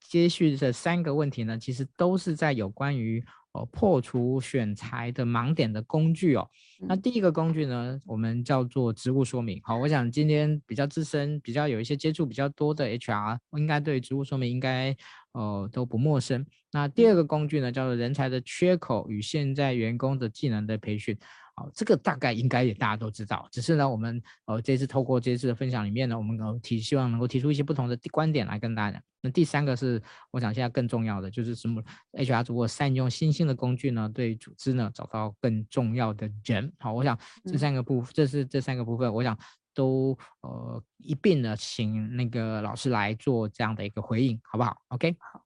[0.00, 3.24] 接续这三个问题呢，其实都是在有关于。
[3.52, 6.50] 哦，破除选材的盲点的工具哦。
[6.80, 9.60] 那第一个工具呢，我们叫做职务说明。
[9.62, 14.92] 好，我想今天比较资深、比较有一些接触比较多的 HR，应该对职务说明应该
[15.34, 16.44] 呃都不陌生。
[16.72, 21.16] 那第二个工具呢，叫做人才的缺口与现在员工的技能的培训。
[21.56, 29.02] 好，这个大概应该也大家都知道，只是呢，我们呃这次透过这次的分享里面呢，我们能提希望能够提出一些不同的观点来跟大家讲。
[29.20, 31.80] 那第三个是，我想现在更重要的就是什么
[32.14, 36.72] ？HR 如果善用新兴的工具呢，对组织呢找到更重要的人。
[36.80, 39.38] 好，我想这三个部分，这是这三个部分，我想
[39.74, 45.44] 都呃一并的请那个老师来做这样的一个回应，好不好？OK，好，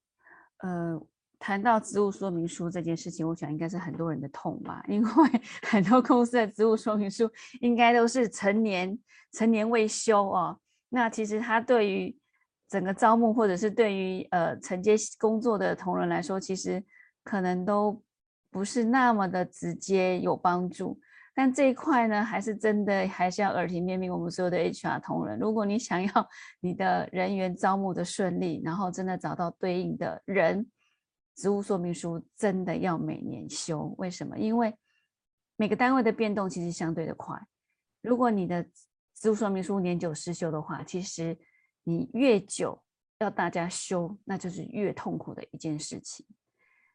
[0.59, 1.01] 呃。
[1.41, 5.09] 谈到职务说明书这件事情，我想应该是很多人的痛吧，因为
[5.63, 8.99] 很多公司的职务说明书应该都是成年
[9.31, 10.59] 成年未修哦。
[10.89, 12.19] 那其实它对于
[12.69, 16.85] 整个招募或者是对于呃承接工作的同仁来说，其实
[17.23, 18.03] 可能都
[18.51, 21.01] 不是那么的直接有帮助。
[21.41, 26.29] 但这一块呢，还是真的还是要耳提面命我们所有的 HR 同仁，如果你想要
[26.59, 30.69] 你的人员招募的顺利，然后真的找到对应的人。
[31.37, 34.37] 职务说明书真的要每年修，为什么？
[34.37, 34.75] 因为
[35.55, 37.41] 每个单位的变动其实相对的快。
[38.03, 38.67] 如果你的
[39.15, 41.39] 职务说明书年久失修的话，其实
[41.85, 42.83] 你越久
[43.21, 46.27] 要大家修，那就是越痛苦的一件事情。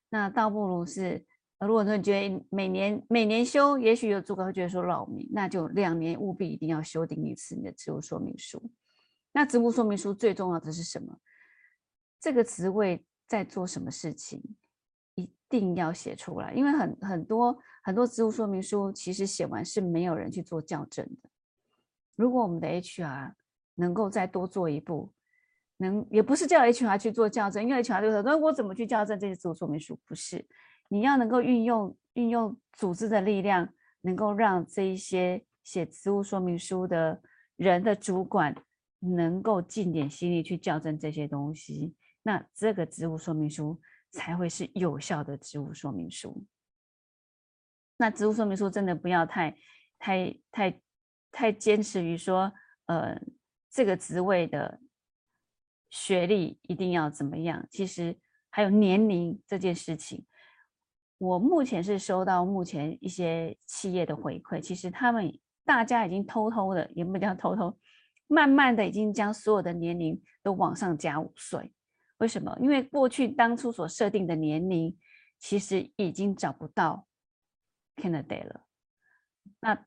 [0.09, 1.25] 那倒不如是，
[1.65, 8.71] 如果说你觉得每年每年修，也许有主管会觉得说扰民，那就两年务必一定要修订一次你的职务说明书。
[9.31, 11.17] 那职务说明书最重要的是什么？
[12.19, 13.05] 这个职位。
[13.25, 14.43] 在做什么事情，
[15.15, 21.29] 一定要写出来，因为很很多很多职务说明书，其实写完是没有人去做校正的。
[22.15, 23.33] 如果我们的 HR
[23.75, 25.11] 能够再多做一步，
[25.77, 30.45] 能也不是叫 HR 去做校正，因为 HR 就说：“那我怎么去校正这些职务说明书？”不是，
[30.93, 37.19] 你要能够运用运用组织的力量，能够让这一些写职务说明书的
[37.55, 38.55] 人的主管
[38.99, 41.95] 能够尽点心力去校正这些东西。
[42.21, 43.81] 那这个职务说明书
[44.11, 46.45] 才会是有效的职务说明书。
[47.97, 49.57] 那职务说明书真的不要太、
[49.97, 50.79] 太、太、
[51.31, 52.53] 太坚持于说，
[52.85, 53.19] 呃，
[53.71, 54.79] 这个职位的
[55.89, 57.67] 学历一定要怎么样？
[57.71, 58.15] 其实
[58.51, 60.23] 还有年龄这件事情，
[61.23, 65.31] 我目前是收到目前一些企业的回馈，其实他们
[65.63, 67.73] 大家已经偷偷的，也不叫偷偷，
[68.27, 71.73] 慢慢的已经将所有的年龄都往上加五岁。
[72.17, 72.53] 为什么？
[72.59, 74.97] 因为过去当初所设定的年龄，
[75.39, 77.07] 其实已经找不到
[77.95, 78.65] candidate 了。
[79.61, 79.85] 那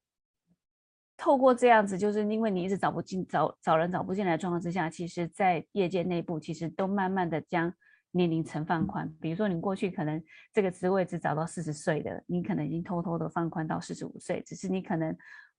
[1.18, 7.70] 透过这样子，就是因为你一直找不进、找找人找不进来的状况之下，其实，在业界内部，其实都慢慢的将
[8.17, 9.12] 年龄层放宽。
[9.21, 15.17] 比如说，你过去可能这个职位只找到四十岁的，你可能已经偷偷的放宽到四十五岁，只是你可能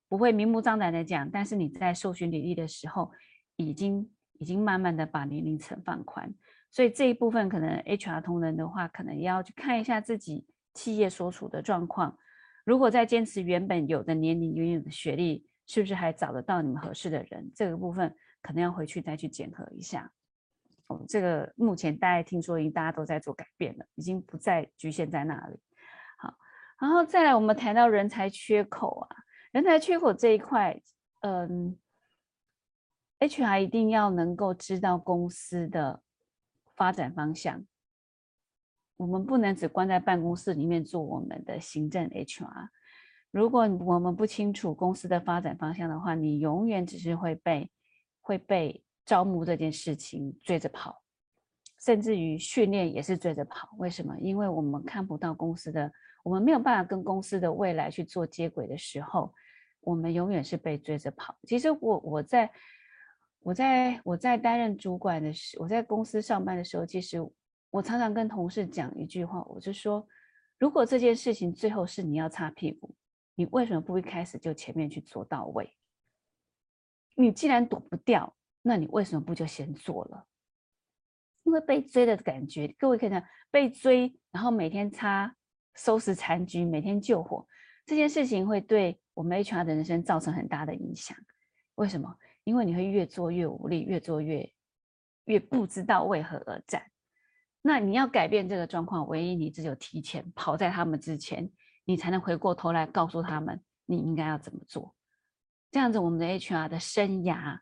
[0.09, 3.11] 不会明目张胆的讲，但是你在搜寻履历的时候，
[3.55, 6.33] 已经已经慢慢的把年龄层放宽。
[6.71, 12.17] 所以这一部分可能 HR 同仁的话，可能也要去看一下自己企业所处的状况。
[12.65, 17.49] 如果在坚持原本有的年龄、原有的学历，是不是还找得到你们合适的人？
[17.55, 20.11] 这个部分可能要回去再去检核一下。
[20.87, 25.59] 哦，这个目前大家听说已经大家都在做改变了，已经不再局限在那里。
[26.17, 26.33] 好，
[26.79, 29.09] 然后再来我们谈到人才缺口啊，
[29.51, 30.81] 人才缺口这一块，
[31.21, 31.77] 嗯
[33.19, 36.01] ，HR 一定要能够知道公司的。
[36.75, 37.65] 发展方向，
[38.97, 42.69] 我们不能只关在办公室里面做我们的行政 HR。
[43.31, 47.71] 如果我们不清楚公司的发展方向的话，你永远只是会被
[48.21, 51.01] 会被招募这件事情追着跑，
[51.79, 53.69] 甚至于训练也是追着跑。
[53.79, 54.15] 为什么？
[54.19, 55.91] 因为我们看不到公司的，
[56.23, 59.33] 我们没有办法跟公司的未来去做接轨的时候，
[59.79, 61.35] 我们永远是被追着跑。
[61.47, 62.51] 其实我我在。
[63.41, 67.17] 我在我在担任主管的时，我在公司上班的时候，其实
[67.69, 70.05] 我常常跟同事讲一句话，我就说，
[70.57, 72.93] 如果这件事情最后是你要擦屁股，
[73.35, 75.73] 你为什么不一开始就前面去做到位？
[77.15, 78.35] 你既然躲不掉，
[78.67, 80.27] 那你为什么不就先做了？
[81.43, 85.33] 因为被追的感觉，各位可以看，被追，然后每天擦
[85.75, 87.47] 收拾残局，每天救火，
[87.85, 91.17] 这件事情会对我们 HR 的人生造成很大的影响。
[91.75, 92.13] 为什么？
[92.43, 94.53] 因为你会越做越无力，越做越
[95.25, 96.83] 越不知道为何而战。
[97.61, 101.49] 那你要改变这个状况，唯一你只有提前跑在他们之前，
[101.85, 104.93] 你才能回过头来告诉他们你应该要怎么做。
[105.71, 107.59] 这样子，我们的 HR 的生涯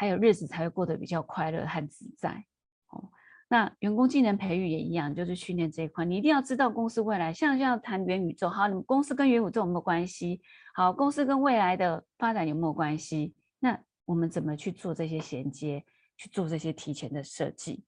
[0.00, 2.42] 还有日子才会过得比较快乐和自在。
[2.88, 3.10] 哦，
[3.48, 7.34] 那员工技能培育也一样，就是训练这一块，你一定要知道公司未来。
[7.34, 10.40] 像像谈元宇宙，好，你们公司跟元宇宙有没有关系？
[10.72, 13.34] 好，公司跟未来的发展有没有关系？
[13.58, 15.84] 那我们怎么去做这些衔接，
[16.16, 17.84] 去做这些提前的设计？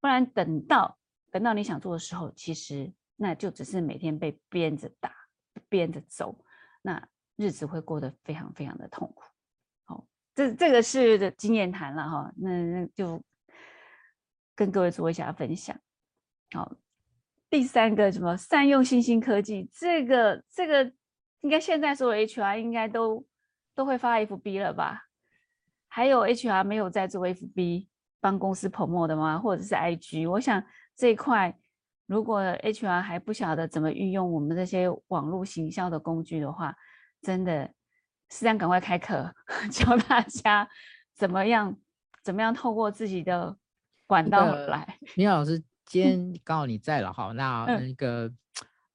[0.00, 0.96] 不然等到
[1.30, 5.12] 等到你想做的时候，其实那就只是每天被鞭着打，
[5.68, 6.42] 鞭着走，
[6.80, 9.24] 那日子会过得非常非常的痛苦。
[10.34, 13.22] 这这个是的经验谈了哈，那那就
[14.54, 15.78] 跟各位做一下分享。
[16.52, 16.72] 好，
[17.48, 20.92] 第三个什么善用新兴科技，这个这个
[21.42, 23.24] 应该现在所有 HR 应该都
[23.74, 25.04] 都会发 FB 了吧？
[25.88, 27.86] 还有 HR 没有在做 FB
[28.20, 29.38] 帮公司 promo 的吗？
[29.38, 30.28] 或者是 IG？
[30.28, 30.64] 我想
[30.96, 31.56] 这一块，
[32.06, 36.74] 如果 HR 还不晓得怎么运用我们这些网络行销的工具的话，
[37.22, 37.72] 真的，
[38.34, 39.32] 是这样赶快开课
[39.70, 40.68] 教大家
[41.14, 41.76] 怎么样，
[42.24, 43.56] 怎么样透过自己的
[44.08, 44.98] 管道来。
[45.14, 48.28] 明老师， 今天刚好你在了哈，那那个，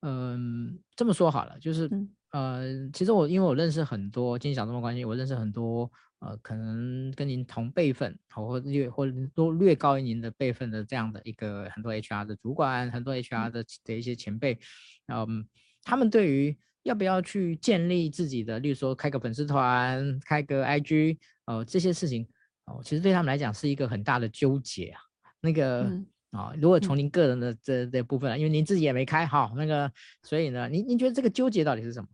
[0.01, 5.89] 嗯、呃，这么说好了，就是、嗯、呃，其实我因为我认识很多，今天讲这么关系，我认识很多。
[6.19, 14.59] 呃，可能跟您同辈分，或略或都略高于您的辈分的这样的一个很多 HR 的主管，很多 HR 的的一些前辈，
[15.07, 15.47] 嗯，
[15.81, 22.27] 他们对于要不要去建立自己的，例如说开个粉丝团、开个 IG，呃，这些事情，
[22.65, 25.01] 哦，其实对他们来讲是一个很大的纠结啊。
[25.41, 25.89] 那个
[26.31, 29.91] 啊、如果从您个人的这这部分，因为您自己也没开好那个，
[30.23, 32.07] 所以呢，您您觉得这个纠结到底是什么？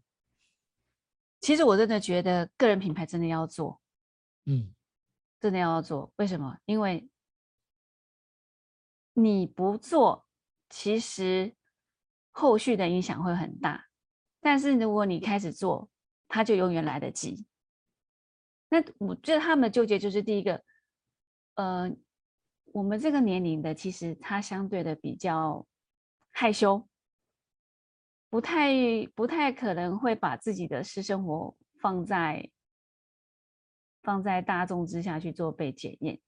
[1.42, 3.82] 其实我真的觉得个人品牌真的要做。
[4.46, 4.74] 嗯，
[5.40, 6.58] 真的要做，为什么？
[6.66, 7.10] 因为
[9.14, 10.26] 你不做，
[10.70, 11.54] 其实
[12.32, 13.88] 后续的影响会很大。
[14.46, 15.90] 但是如果你开始做，
[16.28, 17.48] 它就永远来得及。
[18.70, 20.64] 那我觉得他们的纠结就是第一个，
[21.56, 21.92] 呃，
[22.66, 25.66] 我们这个年龄的，其实他相对的比较
[26.30, 26.88] 害羞，
[28.30, 28.72] 不太
[29.16, 32.48] 不太可能会把自己的私生活放在。
[34.04, 36.20] 放在大众之下去做被检验，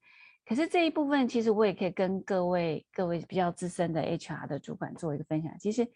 [0.44, 5.56] 可是这一部分其实我也可以跟各位各位比较资深的 HR 的主管做一个分享。
[5.60, 5.88] 其实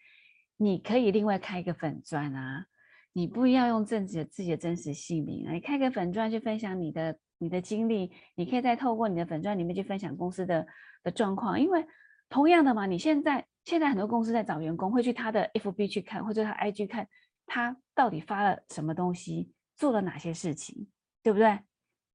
[0.63, 2.65] 你可以另外开一个粉专啊，
[3.11, 10.65] 你不要用自己自己的真实姓名啊，你开个粉专去分享你的你的经历，你可以再透过你的粉专里面去分享公司的
[11.03, 11.85] 的状况，因为
[12.29, 17.07] 同样的嘛，你现在现在很多公司在找员工，会去他的 FB 去看，或者他 IG 看
[17.45, 20.87] 他到底发了什么东西，做了哪些事情，
[21.21, 21.59] 对不对？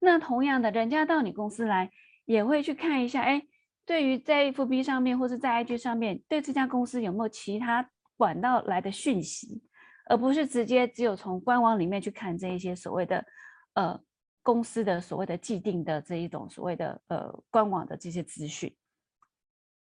[0.00, 1.90] 那同样的，人家到你公司来，
[2.24, 3.42] 也会去看一下，哎，
[3.84, 9.62] 对于在 FB 上面或是在 IG 上面，对这家公司有没有其他管道来的讯息，
[10.04, 13.24] 而不是直接只有从官网里面去看这一些所谓的，
[13.72, 13.98] 呃，
[14.42, 18.76] 公司的所谓的既定的这一种所谓的呃官网的这些资讯，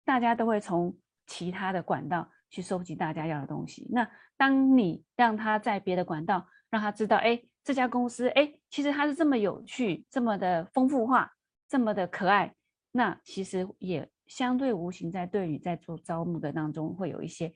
[0.03, 3.87] 大家都会从其他的管道去收集大家要的东西。
[3.91, 7.39] 那当你让他在别的管道让他知道，哎。
[7.63, 11.31] 这家公司，哎，其实它是这么有趣，这么的丰富化，
[11.69, 12.51] 这么的可爱。
[12.91, 17.53] 那其实也相对无形在对你在做招募的当中会有一些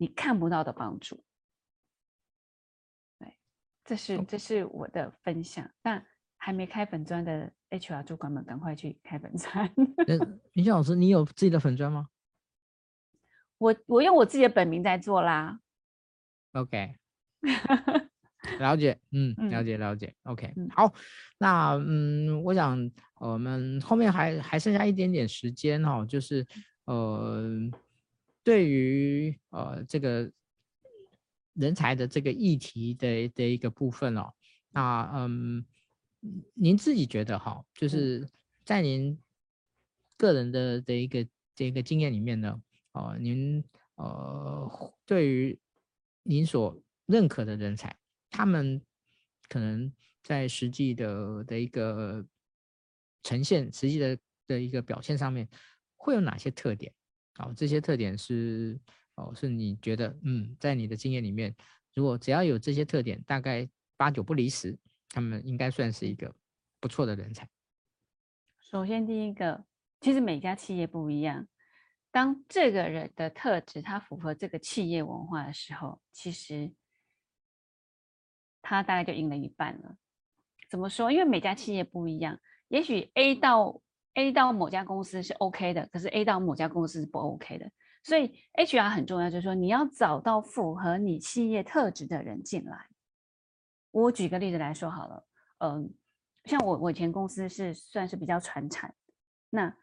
[0.00, 1.22] 你看不到的帮助。
[3.18, 3.36] 对，
[3.84, 5.70] 这是这是我的分享。
[5.82, 6.06] 但
[6.38, 9.70] 还没开粉砖的 HR 主管们，赶快去开粉专。
[10.54, 12.08] 明秀 老师，你有自己的粉砖吗？
[13.58, 15.60] 我我用我自己的本名在做啦。
[16.52, 16.94] OK。
[18.58, 20.92] 了解，嗯，了解了解，OK，好，
[21.38, 26.44] 那嗯，我想我们后面还还剩下一点点时间哈、哦，就是
[26.86, 27.42] 呃，
[28.42, 30.30] 对于呃这个
[31.54, 34.32] 人才的这个议题的的一个部分哦，
[34.70, 35.64] 那嗯，
[36.54, 38.28] 您自己觉得哈，就是
[38.64, 39.18] 在您
[40.16, 42.62] 个人的的一个这个经验里面呢，
[42.92, 43.62] 哦，您
[43.96, 45.58] 呃对于
[46.22, 47.94] 您所认可的人才。
[48.30, 48.80] 他们
[49.48, 52.24] 可能在实际的的一个
[53.24, 55.48] 呈现，实际的的一个表现上面，
[55.96, 56.92] 会有哪些特点？
[57.38, 58.78] 哦，这些特点是
[59.14, 61.54] 哦，是你觉得嗯，在你的经验里面，
[61.94, 64.78] 如果只要有这些特点，大概八九不离十，
[65.08, 66.34] 他们应该算是一个
[66.80, 67.48] 不错的人才。
[68.60, 69.64] 首先，第一个，
[70.00, 71.46] 其实每家企业不一样，
[72.10, 76.72] 当这个人的特质他符合这个企业文化的时候，其实。
[78.62, 79.96] 他大概就赢了一半了。
[80.68, 81.10] 怎么说？
[81.10, 83.80] 因为每家企业不一样，也许 A 到
[84.14, 87.70] A 到某家公司是 OK 的，可是 A 到某家公司是不 OK 的。
[88.02, 92.86] 所以 HR 很重要，就是说你要找到符合你企业特质的人进来。
[93.90, 95.26] 我举个例子来说好了，
[95.58, 95.94] 嗯，
[96.44, 98.94] 像我我以前公司是算是比较传产，
[99.50, 99.74] 那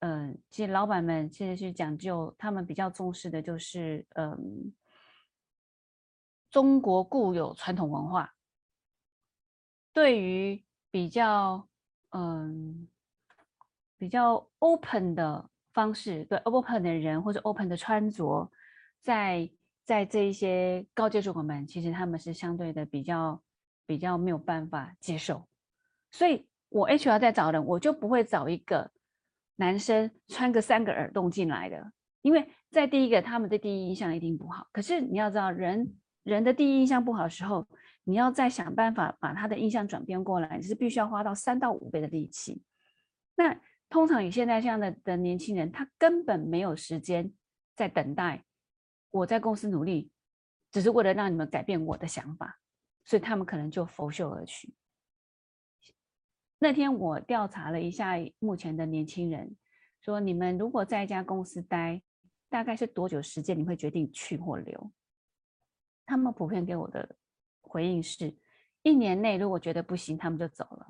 [0.00, 4.72] 嗯，其实老板们现在是讲究，他们比较重视的就是嗯。
[6.48, 8.34] 中国固有传统文化，
[9.92, 11.68] 对于比较
[12.10, 12.88] 嗯
[13.98, 18.50] 比较 open 的方式，对 open 的人或者 open 的穿着，
[19.02, 19.48] 在
[19.84, 23.40] 在这一些高阶主管们，其实他们是相对的比较
[23.86, 25.46] 比较没有办法接受，
[26.10, 28.90] 所以我 HR 在找人，我就不会找一个
[29.56, 31.92] 男生穿个三个耳洞进来的，
[32.22, 34.66] 因为在第一个他们的第一印象一定不好。
[34.72, 35.94] 可是你要知道，人
[36.24, 37.66] 人的第一印象不好的时候，
[38.04, 42.60] 你要再想办法把他的印象转变过来，你是必须要花到三到五倍的力气。
[43.36, 43.56] 那
[43.88, 47.32] 通常以现在这样的的年轻人，他根本没有时间
[47.74, 48.44] 在等待。
[49.10, 50.10] 我在公司努力，
[50.70, 52.58] 只是为了让你们改变我的想法，
[53.04, 54.74] 所以他们可能就拂袖而去。
[56.58, 59.56] 那天我调查了一下目前的年轻人，
[60.00, 62.02] 说你们如果在一家公司待，
[62.48, 64.92] 大概是多久时间你会决定去或留？
[66.04, 67.16] 他们普遍给我的
[67.60, 68.36] 回应是，
[68.82, 70.86] 一年内如果觉得不行，他们就走了。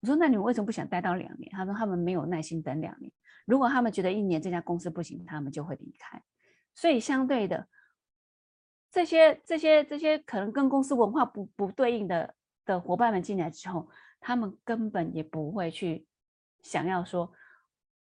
[0.00, 1.50] 我说，那你们为什么不想待到两年？
[1.52, 3.12] 他说他们没有耐心等两年。
[3.46, 6.22] 如果他们觉得一年这家公司不行，他们就会离开。
[6.74, 7.66] 所以相对的，
[8.92, 12.34] 这些这些这些可能跟公司文化不不对应的
[12.64, 13.88] 的伙伴们进来之后，
[14.20, 16.06] 他们根本也不会去
[16.62, 17.32] 想要说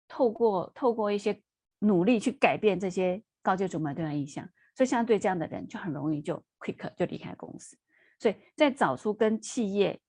[0.07, 1.41] 透过透过一些
[1.79, 4.47] 努力去改变这些高阶主管对他印象。
[4.75, 7.77] 所以相对这样的人就很容易就 quick 就离开公司。
[8.19, 9.99] 所以在找出跟企业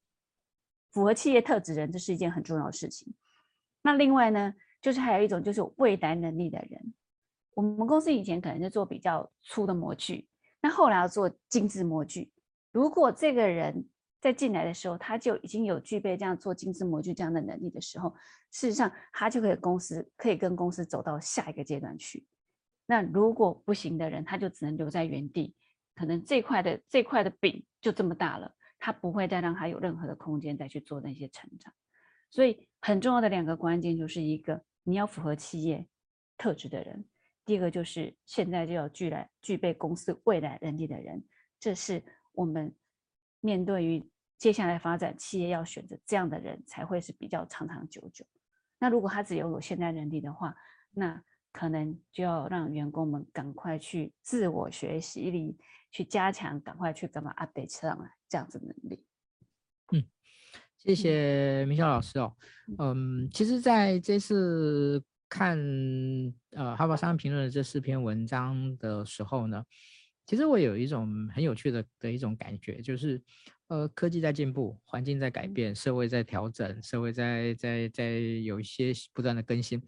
[0.93, 3.13] 符合企业特质人，这是一件很重要的事情。
[3.83, 6.95] 那另外呢，就是还有一种就是有未来能力的人。
[7.55, 10.29] 我们公司以前可能是做比较粗的模具，
[10.61, 12.33] 那后来要做精致模具。
[12.71, 13.87] 如果这个人
[14.21, 18.15] 在进来的时候，他就已经有具备这样做精致模具这样的能力的时候，
[18.51, 22.25] 事实上他就可以公司可以跟公司走到下一个阶段去。
[22.87, 25.55] 那如果不行的人，他就只能留在原地，
[25.95, 28.55] 可能这块的这块的饼就这么大了，
[28.85, 31.73] 他不会再让他有任何的空间再去做那些成长。
[32.33, 35.87] 所以很重要的两个关键就是一个你要符合企业
[36.37, 37.05] 特质的人。
[37.45, 41.23] 第一个就是现在就要具来具备公司未来能力的人，
[41.61, 42.03] 这是
[42.33, 42.75] 我们
[43.39, 44.05] 面对于
[44.37, 48.27] 接下来发展企业要选择这样的人才会是比较长长久久。
[48.81, 50.57] 那如果他只有有现在能力的话，
[50.91, 51.23] 那
[51.53, 55.57] 可能就要让员工们赶快去自我学习力
[55.93, 59.05] 去加强，赶快去干嘛 update 上来这样子能力。
[59.93, 60.03] 嗯，
[60.77, 62.35] 谢谢明筱老师哦。
[62.79, 65.01] 嗯，其实在这次。
[65.35, 65.57] 看
[66.51, 69.65] 呃《哈佛商业评论》的这四篇文章的时候呢，
[70.27, 73.19] 其实我有一种很有趣的的一种感觉，就是
[73.69, 78.11] 呃科技在进步，环境在改变，社会在调整，社会在在在
[78.45, 79.83] 有一些不断的更新，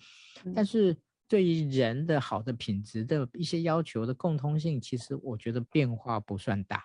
[0.55, 0.97] 但是
[1.29, 6.85] 对于人的好的品质的一些要求的共通性，其实我觉得变化不算大。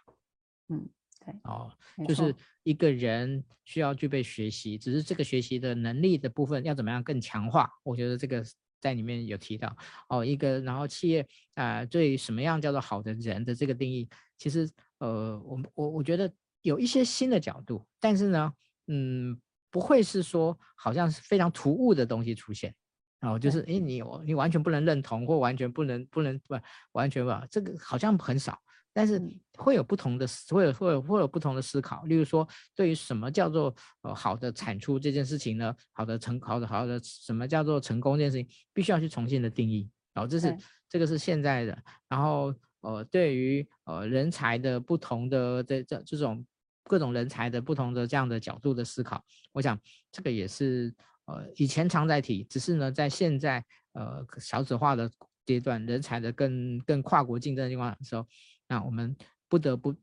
[0.69, 0.89] 嗯。
[1.25, 1.69] 对哦，
[2.07, 2.33] 就是
[2.63, 7.69] 一个人需要具备学习，只是这个学习的能力的部分要怎么样更强化？
[7.83, 8.41] 我觉得这个
[8.79, 9.75] 在里面有提到
[10.07, 10.23] 哦。
[10.23, 11.21] 一个然后企业
[11.55, 14.67] 啊、呃，对什么样叫做好的人的这个定义，其实
[14.99, 16.31] 呃，我我我觉得
[16.61, 18.53] 有一些新的角度，但是呢，
[18.87, 19.37] 嗯，
[19.69, 22.73] 不会是说好像是非常突兀的东西出现
[23.22, 26.57] 哦，就是诶，你你完全不能认同或完全不能不能不
[26.93, 28.57] 完全吧，这个好像很少。
[28.91, 29.22] 但是
[29.55, 32.03] 会有不同的，会有会有会有不同的思考。
[32.05, 32.45] 例如说，
[32.76, 35.74] 对于什么叫做呃好的产出这件事情呢？
[35.91, 39.89] 好的成好的好的什么叫做成功这件事情，必须要去重新的定义。
[40.11, 40.57] 然后这是
[40.89, 41.78] 这个是现在的。
[42.07, 46.43] 然后呃，对于呃人才的不同的这这这种
[46.84, 49.80] 各种人才的不同的这样的角度的思考，我想
[50.11, 50.93] 这个也是
[51.30, 53.63] 呃以前常在提，只是呢在现在
[53.93, 55.09] 呃小子化的
[55.45, 58.25] 阶段，人才的更更跨国竞争的情况的时候。
[58.67, 59.15] 那我们
[59.47, 59.95] 不得不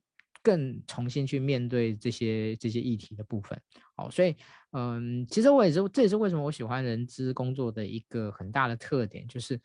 [0.42, 3.60] 更重新去面对这些这些议题的部分，
[3.94, 4.34] 好，所以
[4.72, 9.60] 嗯，其实我也是，这也是为什么我喜欢人资工作的一个很大的特点，就是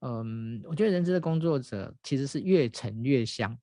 [0.00, 3.58] 嗯，我觉得人资的工作者其实是越沉越香，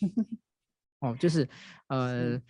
[1.00, 1.48] 哦，就是
[1.88, 2.40] 呃，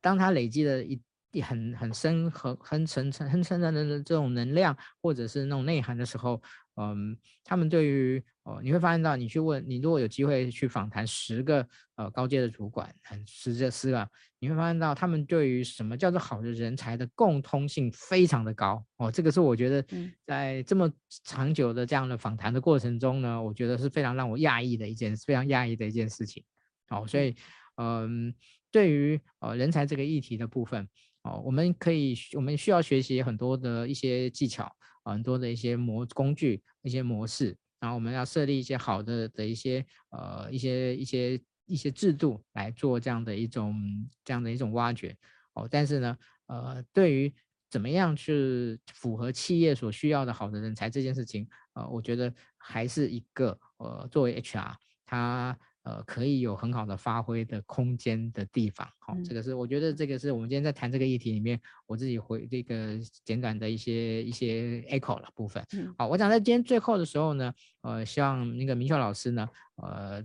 [0.00, 1.02] 当他累积了一一
[1.42, 6.42] 很很深很很沉沉很沉沉的这种能量或者是那种内涵的时候。
[6.78, 14.06] 嗯，他们对于哦，你会发现到，你去问你，如果有机会去访谈十个呃高阶的主管，十这十个，
[14.40, 19.10] 你会发现到他们对于什么叫做好的人才的共通性非常的高哦。
[19.10, 19.82] 这个是我觉得
[20.26, 20.86] 在这么
[21.24, 26.44] 长久的这样的访谈的过程中呢，我觉得是非常让我讶异的一件非常讶异的一件事情。
[26.90, 27.34] 哦，所以
[27.76, 28.34] 嗯，
[28.70, 30.86] 对于呃人才这个议题的部分
[31.26, 34.70] 哦，我们可以我们需要学习很多的一些技巧。
[35.08, 43.80] 很多的一些模工具、一些模式，然后我们要设立一些好的的一些呃一些一些一些制度来做这样的一种
[44.24, 45.16] 这样的一种挖掘
[45.52, 45.68] 哦。
[45.70, 47.32] 但是呢，呃，对于
[47.70, 54.74] 怎么样去符合企业所需要的好的人才这件事情，呃，我觉得还是一个呃，作为 HR，
[55.06, 55.56] 他
[55.86, 58.86] 呃可以有很好的发挥的空间的地方。
[58.98, 65.64] 好、哦，这个是我觉得这个是我们今天在谈这个议题里面，我自己回这个简短的一些一些 echo 的部分。
[65.96, 70.20] 好，我想在今天最后的时候呢，呃，希望那个明秀老师呢，呃，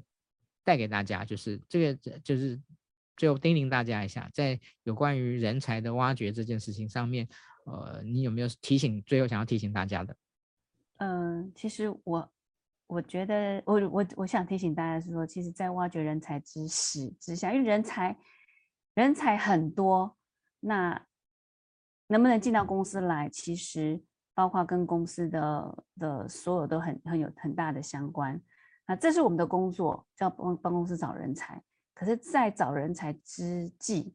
[0.64, 2.60] 带给大家就是这个就是。
[3.18, 7.28] 最后叮咛大家一下，在有关于人才的挖掘这件事情上面，
[7.66, 9.00] 呃，你有没有提醒？
[9.04, 10.16] 最后想要提醒大家的？
[10.98, 12.28] 嗯、呃，其实我
[12.92, 18.18] 我觉得，我我我想提醒大家是说，其实，在挖掘人才之时之下，因为人才
[18.96, 20.18] 人才很多，
[20.60, 21.02] 那
[22.08, 28.38] 能不能进到公司来，其实包括跟公司的的所有都很很有很大的相关。
[28.86, 31.64] 那这是我们的工作，叫帮帮公司找人才。
[31.94, 34.14] 可是，在找人才之际，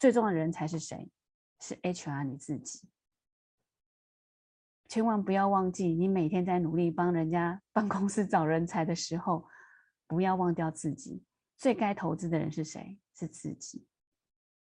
[0.00, 1.08] 最重要的人才是谁？
[1.60, 2.80] 是 HR 你自己。
[4.92, 9.48] 千万不要忘记，你每天在努力帮人家办公室找人才的时候，
[10.06, 11.24] 不要忘掉自己。
[11.56, 13.00] 最该投资的人是谁？
[13.14, 13.86] 是自己。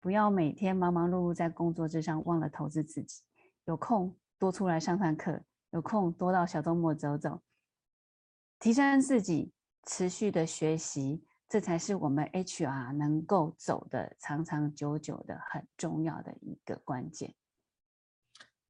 [0.01, 3.25] 不要每天忙忙碌碌在工作之上，忘了投资自己。
[3.67, 5.39] 有空多出来上上课，
[5.73, 7.43] 有空多到小周末走走，
[8.59, 9.53] 提升自己，
[9.85, 11.27] 持续的学习。
[11.47, 17.35] 这才是我们 HR 能够走的长长久久的很重要的一个关键。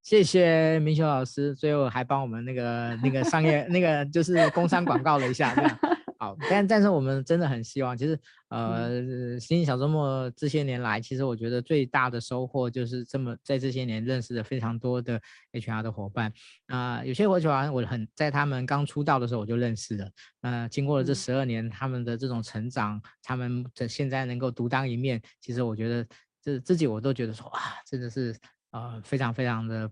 [0.06, 5.78] 谢谢明秀老师，最后还帮我们那个那个商业那个 就是工商广告了一下，这样。
[6.16, 8.16] 好，但但是我们真的很希望，其实
[8.48, 9.00] 呃，
[9.40, 16.32] 星星小周末这些年来，其实我觉得最大的收获就是这么在这些年认识了非常多的 HR 的伙伴。
[16.68, 20.08] 啊、呃，有些 HR 我很在他们刚出道的时候我就认识了，
[20.42, 26.06] 呃，经过了这十二年他们的这种成长，他们的现在能够独当一面，其实我觉得
[26.40, 28.32] 这自己我都觉得说哇，真的是
[28.76, 29.90] 呃非常非常的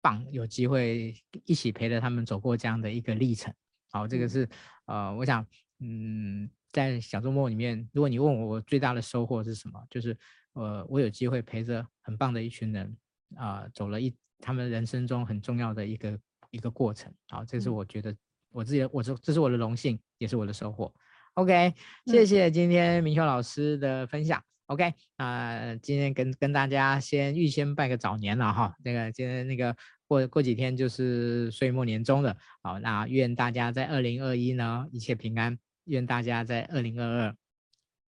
[0.00, 1.14] 棒，有机会
[1.44, 3.52] 一起陪着他们走过这样的一个历程。
[3.90, 4.48] 好，这个是。
[4.86, 5.46] 呃，我想，
[5.78, 9.80] 嗯，在小周末里面，如果你问我，我最大的收获是什么？
[9.88, 10.16] 就是，
[10.54, 12.96] 呃，我有机会陪着很棒的一群人，
[13.36, 16.18] 啊、呃，走了一他们人生中很重要的一个
[16.50, 17.14] 一个过程。
[17.28, 18.14] 好，这是我觉得
[18.50, 20.92] 我自己的，我这这是我的荣幸，也是我的收获。
[21.34, 21.72] OK，
[22.06, 24.42] 谢谢今天明秀老师的分享。
[24.72, 29.74] OK，啊、呃，今天跟跟大家先预先拜个早年了哈，那个今天那个。
[30.08, 37.34] 过过几天就是岁末年终了，好，那愿大家在二零二一呢一切平安，愿大家在二零二二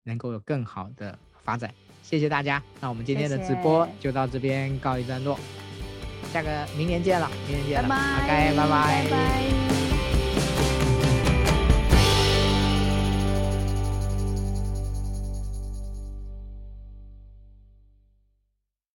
[0.03, 2.61] 能够有更好的发展，谢谢大家。
[2.79, 5.39] 那我们今天的直播就到这边告一段落，
[6.31, 9.03] 下个明年见了，明年见了，拜拜，OK，拜拜。
[9.03, 9.66] 拜拜。